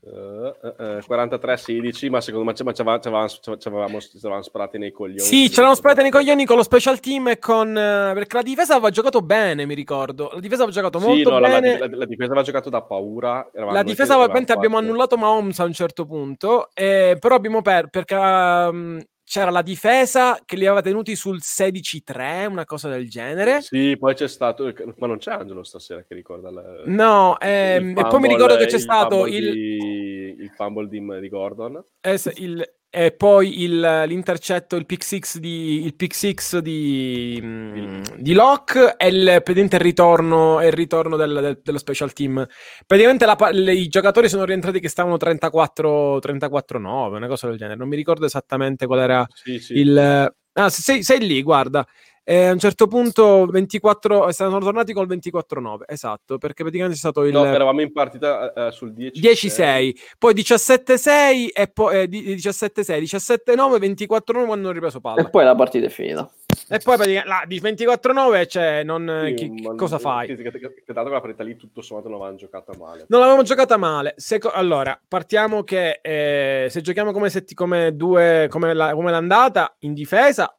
[0.00, 4.42] Eh, eh, eh, 43-16, ma secondo me ci avevamo, ci avevamo, ci avevamo, ci avevamo
[4.42, 5.18] sparati nei coglioni.
[5.20, 7.76] Sì, ce l'hanno sparata nei coglioni con lo special team e con...
[7.76, 10.30] eh, perché la difesa aveva giocato bene, mi ricordo.
[10.32, 11.78] La difesa aveva giocato Sì, molto no, la, la, bene.
[11.78, 13.48] la- la difesa aveva giocato da paura.
[13.52, 17.88] La difesa, ovviamente, avevamo abbiamo annullato Mahomes a un certo punto, eh, però abbiamo perso
[17.90, 23.60] perché ehm, c'era la difesa che li aveva tenuti sul 16-3, una cosa del genere.
[23.60, 24.72] Sì, poi c'è stato...
[24.96, 26.50] Ma non c'è Angelo stasera che ricorda...
[26.50, 29.52] La, No, il ehm, e poi mi fumble- ricordo che c'è il stato fumble il,
[29.52, 31.84] di- il fumble di, di Gordon.
[32.00, 38.02] es- il- e poi il, l'intercetto, il pick six di, il pick six di, mm,
[38.16, 42.46] di Locke e il, praticamente il ritorno, il ritorno del- del- dello special team.
[42.86, 47.76] Praticamente la le- i giocatori sono rientrati che stavano 34 34-9, una cosa del genere.
[47.78, 49.74] Non mi ricordo esattamente qual era Sì, sì.
[49.74, 50.32] il...
[50.54, 51.86] Ah, sei, sei lì, guarda.
[52.30, 57.24] E a un certo punto 24, stanno tornati col 24-9, esatto, perché praticamente è stato
[57.24, 57.32] il...
[57.32, 59.18] No, eravamo in partita eh, sul 10.
[59.18, 65.22] 10-6, poi 17-6 e poi eh, di- 17-6, 17-9, 24-9 quando hanno ripreso palla.
[65.22, 66.30] E poi la partita è finita.
[66.68, 70.26] E poi praticamente di 24-9 cioè non eh, Sì, chi- ma- cosa fai?
[70.26, 70.50] Che, che
[70.92, 73.06] dato quella partita lì tutto sommato non avevano giocata male.
[73.08, 74.12] Non l'avevamo giocata male.
[74.18, 79.74] Seco- allora, partiamo che eh, se giochiamo come, setti- come due come, la- come l'andata
[79.80, 80.54] in difesa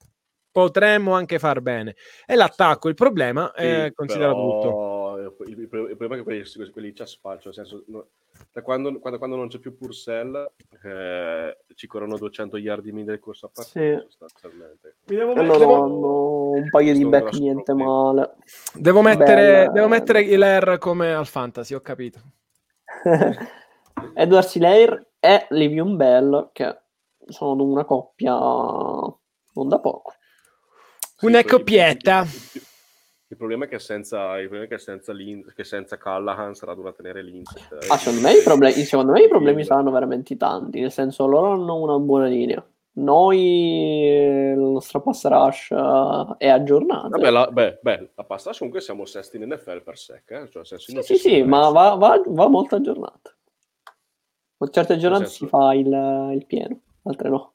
[0.52, 1.96] potremmo anche far bene.
[2.26, 4.62] E l'attacco, il problema è Sì, considerato tutto.
[4.62, 8.08] però, eh, il, il problema è che quelli, quelli ci asfalto, nel senso, no,
[8.52, 10.52] da quando, quando, quando, non c'è più Purcell
[10.84, 14.06] eh, ci corrono 200 yard di del corso a partita sì.
[14.08, 14.98] sostanzialmente.
[15.08, 16.50] Mi devo mettere devo...
[16.52, 18.36] un paio di back niente male.
[18.74, 22.20] Devo mettere, devo mettere l'R come al fantasy, ho capito.
[24.16, 26.80] Edward Silair e Livium Bell che
[27.26, 30.14] sono una coppia non da poco.
[31.22, 32.26] Una coppietta.
[33.28, 35.14] Il problema è che senza, il problema è che senza,
[35.54, 37.62] che senza Callahan sarà dura tenere Lindsay.
[37.90, 41.52] Ah, secondo, me i problemi, secondo me i problemi saranno veramente tanti, nel senso loro
[41.52, 42.66] hanno una buona linea.
[42.94, 47.10] Noi, la nostra pass rush uh, è aggiornata.
[47.10, 50.50] Vabbè, la, beh, beh, la pass rush comunque siamo sesti in NFL per sec, eh?
[50.50, 53.36] cioè, sì, sì, sì ma va, va, va, molto aggiornata.
[54.58, 55.44] Con certe giornate senso...
[55.44, 57.54] si fa il, il pieno, altre no.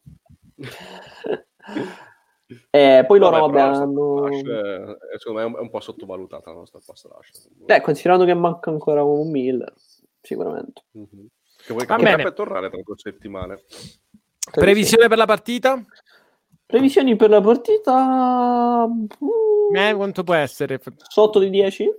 [2.70, 4.26] Eh, poi loro vabbè, hanno...
[4.26, 4.40] Rush,
[5.18, 7.48] secondo me è un, è un, po' sottovalutata la nostra pass rush.
[7.50, 9.72] Beh, considerando che manca ancora un Miller,
[10.20, 10.82] sicuramente.
[10.96, 11.26] Mm-hmm.
[11.66, 13.62] Che vuoi che per tornare tra due settimane.
[14.50, 15.82] Previsione per la partita?
[16.66, 18.86] Previsioni per la partita...
[18.86, 20.80] Mm, eh, quanto può essere?
[21.08, 21.90] Sotto di 10?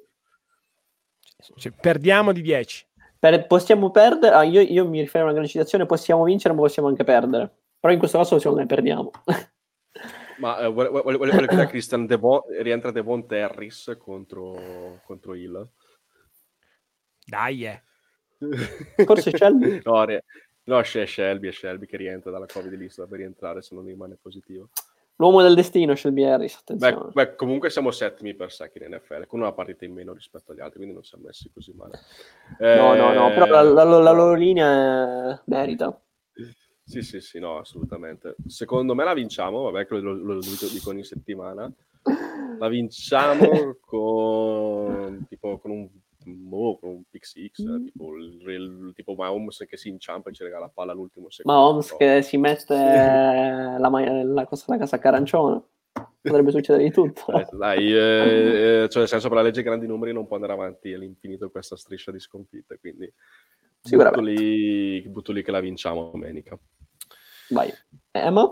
[1.55, 2.87] Cioè, perdiamo di 10.
[3.17, 4.35] Per, possiamo perdere...
[4.35, 7.51] Ah, io, io, mi riferisco a una grande citazione, possiamo vincere ma possiamo anche perdere.
[7.79, 9.11] Però in questo caso secondo me perdiamo.
[10.37, 15.67] Ma eh, vuole, vuole, vuole dire Christian Devon, rientra Devon Terris contro, contro Hill?
[17.25, 17.83] Dai, eh.
[19.05, 19.81] Forse Shelby?
[19.85, 20.25] no, re,
[20.65, 24.17] no, c'è Shelby, è Shelby che rientra dalla Covid lista per rientrare se non rimane
[24.21, 24.69] positivo.
[25.17, 27.11] L'uomo del destino, Shelby Harris, attenzione.
[27.13, 30.51] Beh, beh, comunque siamo settimi per secchi in NFL, con una partita in meno rispetto
[30.51, 31.99] agli altri, quindi non siamo messi così male.
[32.59, 35.97] Eh, no, no, no, però la, la, la loro linea merita.
[36.85, 38.35] Sì, sì, sì, no, assolutamente.
[38.45, 41.71] Secondo me la vinciamo, vabbè, lo, lo, lo dico ogni settimana.
[42.59, 45.89] La vinciamo con, tipo, con un
[46.25, 47.85] boh, con un six, mm.
[47.85, 51.59] tipo, il, tipo Mahomes che si inciampa e ci regala la palla all'ultimo secondo.
[51.59, 51.97] Mahomes no.
[51.97, 55.61] che si mette la, la, cosa, la casa arancione.
[56.21, 57.31] Potrebbe succedere di tutto.
[57.39, 60.53] Eh, dai, eh, eh, cioè nel senso per la legge grandi numeri non può andare
[60.53, 63.11] avanti all'infinito questa striscia di sconfitte, quindi
[63.81, 66.57] butto lì, butto lì che la vinciamo domenica.
[67.49, 67.71] Vai.
[68.11, 68.51] Emma?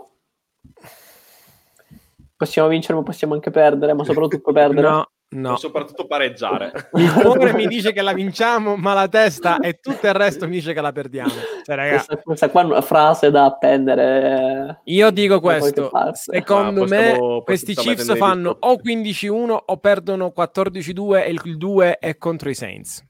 [2.36, 4.88] Possiamo vincere, ma possiamo anche perdere, ma soprattutto perdere.
[4.88, 5.56] No, no.
[5.56, 6.72] soprattutto pareggiare.
[6.94, 10.52] Il cuore mi dice che la vinciamo, ma la testa e tutto il resto mi
[10.52, 11.32] dice che la perdiamo.
[11.64, 14.80] Cioè, questa, questa, qua è una frase da appendere.
[14.84, 21.30] Io dico questo: secondo ah, me, questi Chiefs fanno o 15-1 o perdono 14-2 e
[21.30, 23.04] il 2 è contro i Saints.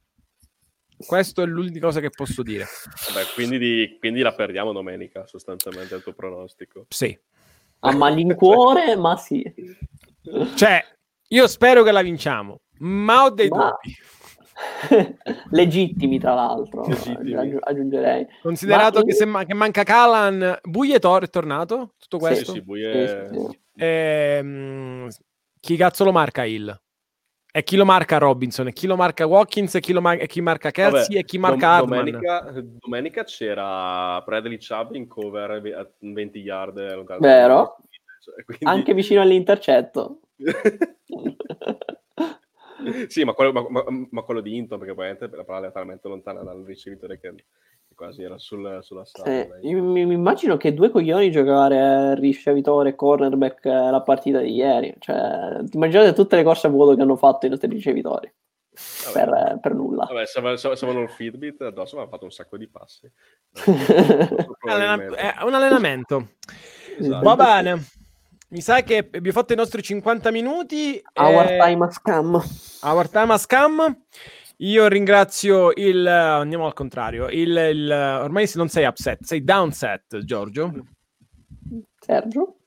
[0.97, 2.67] Questo è l'unica cosa che posso dire.
[3.13, 6.87] Beh, quindi, di, quindi, la perdiamo domenica, sostanzialmente, il tuo pronostico.
[6.89, 7.17] Sì.
[7.81, 9.43] A malincuore, ma sì.
[10.55, 10.83] Cioè,
[11.35, 13.77] io spero che la vinciamo, ma ho dei ma...
[13.83, 13.97] dubbi.
[15.51, 17.57] Legittimi, tra l'altro, Legittimi.
[17.61, 18.27] aggiungerei.
[18.41, 19.05] Considerato ma...
[19.05, 21.95] che, se man- che manca Calan, Buietor è tornato?
[21.99, 22.53] Tutto questo?
[22.53, 23.29] Sì, sì, Buie...
[23.33, 23.61] sì, sì.
[23.77, 25.09] Ehm,
[25.59, 26.73] chi cazzo lo marca il?
[27.57, 30.27] E chi lo marca Robinson, e chi lo marca Watkins, e chi, lo mar- e
[30.27, 35.51] chi marca Kelsey, Vabbè, e chi marca dom- domenica, domenica, c'era Bradley Chubb in cover
[35.51, 37.19] a 20 yard.
[37.19, 37.77] Vero?
[38.45, 38.65] Quindi...
[38.65, 40.21] Anche vicino all'intercetto.
[43.09, 46.09] sì, ma quello, ma, ma, ma quello, di Inton, perché probabilmente la palla è talmente
[46.09, 47.35] lontana dal ricevitore che
[47.95, 49.27] quasi era sul, sulla sala.
[49.27, 54.55] Eh, mi, mi, immagino che due coglioni giocare ricevitore e cornerback eh, la partita di
[54.55, 54.95] ieri.
[54.99, 58.33] Cioè, immaginate tutte le corse a vuoto che hanno fatto i nostri ricevitori.
[59.13, 60.07] Per, eh, per, nulla.
[60.07, 63.09] Vabbè, se, avevano il Fitbit addosso avevano fatto un sacco di passi.
[63.55, 66.31] è un allenamento.
[66.99, 67.25] Esatto.
[67.25, 67.85] Va bene.
[68.55, 71.03] Mi sa che abbiamo fatto i nostri 50 minuti.
[71.15, 71.59] Our e...
[71.59, 72.41] time a scam.
[72.83, 74.03] Our time a scam.
[74.59, 76.07] Io ringrazio il.
[76.07, 77.29] Andiamo al contrario.
[77.31, 80.73] Il, il, ormai non sei upset, sei downset, Giorgio.
[81.99, 82.59] Sergio?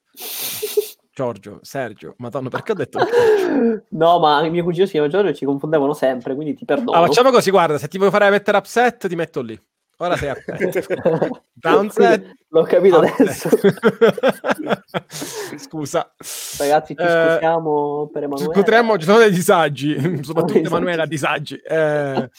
[1.13, 2.99] Giorgio, Sergio, madonna, perché ho detto
[3.87, 6.91] No, ma il mio cugino si chiama Giorgio e ci confondevano sempre, quindi ti perdono.
[6.91, 9.57] Allora, facciamo così, guarda, se ti vuoi fare mettere upset, ti metto lì.
[9.99, 10.93] Ora sei upset.
[11.53, 12.35] Downset.
[12.49, 13.49] L'ho capito adesso.
[15.57, 16.13] Scusa.
[16.59, 18.53] Ragazzi, ci eh, scusiamo per Emanuele.
[18.53, 21.55] Scusiamo, ci sono dei disagi, soprattutto Emanuele ha disagi.
[21.55, 22.29] Eh,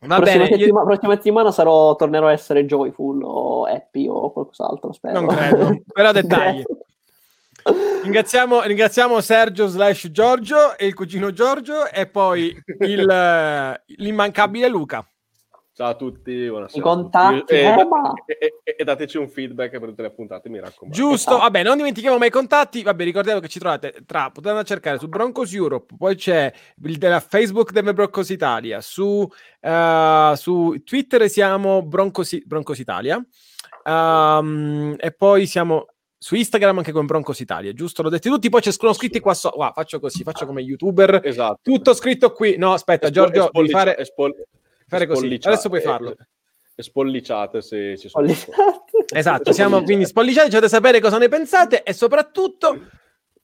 [0.00, 0.86] Va prossima, bene, settima- io...
[0.86, 5.20] prossima settimana sarò, tornerò a essere joyful o happy o qualcos'altro, spero.
[5.20, 6.64] Non credo, però dettagli.
[8.02, 15.08] Ringraziamo, ringraziamo, Sergio slash Giorgio e il cugino Giorgio e poi il, l'immancabile Luca.
[15.76, 16.78] Ciao a tutti, buonasera.
[16.78, 18.14] I contatti, e, eh, ma...
[18.24, 20.96] e, e, e, dateci un feedback per tutte le puntate, mi raccomando.
[20.96, 21.36] Giusto, esatto.
[21.36, 22.82] vabbè, non dimentichiamo mai i contatti.
[22.82, 26.50] Vabbè, ricordiamo che ci trovate tra, potete andare a cercare su Broncos Europe, poi c'è
[26.82, 29.28] il della Facebook delle Broncos Italia, su,
[29.60, 33.22] uh, su Twitter siamo Broncos, Broncos Italia,
[33.84, 38.00] um, e poi siamo su Instagram anche con Broncos Italia, giusto?
[38.00, 39.58] L'ho detto tutti, poi c'è sono scritti qua sotto.
[39.58, 41.20] Wow, faccio così, faccio come youtuber.
[41.22, 41.60] Esatto.
[41.62, 42.56] Tutto scritto qui.
[42.56, 43.98] No, aspetta, Espol- Giorgio, devi fare...
[43.98, 44.34] Espol-
[44.86, 45.38] fare così.
[45.42, 46.14] Adesso puoi farlo.
[46.78, 48.26] E spolliciate se ci sono.
[49.14, 52.80] Esatto, siamo quindi spolliciati, ci fate sapere cosa ne pensate e soprattutto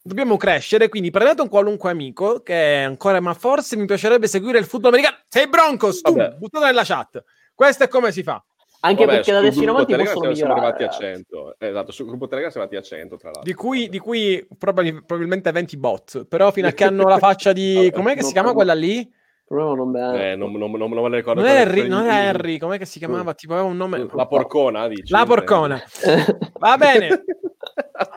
[0.03, 4.59] dobbiamo crescere, quindi prendete un qualunque amico che è ancora, ma forse mi piacerebbe seguire
[4.59, 5.18] il football americano.
[5.28, 7.22] Sei Broncos, tu, buttate nella chat.
[7.55, 8.45] Questo è come si fa.
[8.84, 10.34] Anche Vabbè, perché da adesso in avanti possono.
[10.34, 11.55] Siamo arrivati a 100.
[11.59, 13.45] Esatto, sul gruppo Telegram siamo arrivati a 100, tra l'altro.
[13.45, 17.53] Di cui, di cui probabil- probabilmente 20 bot, però fino a che hanno la faccia
[17.53, 17.90] di...
[17.95, 19.09] Com'è che si chiama quella lì?
[19.53, 21.43] Però non, eh, non, non, non, non me la ricordo.
[21.43, 23.35] Non è Harry, non è Harry, com'è che si chiamava?
[23.35, 24.09] Tipo aveva un nome.
[24.15, 25.13] La porcona, dici.
[25.13, 25.79] La porcona.
[26.59, 27.23] Va bene.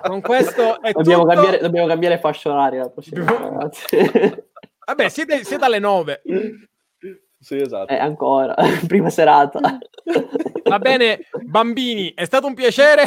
[0.04, 1.34] Con questo è dobbiamo tutto.
[1.34, 2.90] Cambiare, dobbiamo cambiare fascia oraria
[4.86, 6.22] Vabbè, siete, siete alle 9.
[7.38, 7.92] Sì, esatto.
[7.92, 8.56] Eh, ancora,
[8.88, 9.78] prima serata.
[10.64, 13.04] Va bene, bambini, è stato un piacere.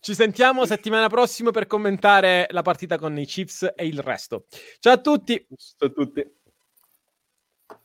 [0.00, 4.44] Ci sentiamo settimana prossima per commentare la partita con i Chiefs e il resto.
[4.80, 5.46] Ciao a tutti.
[5.78, 6.35] Ciao a tutti.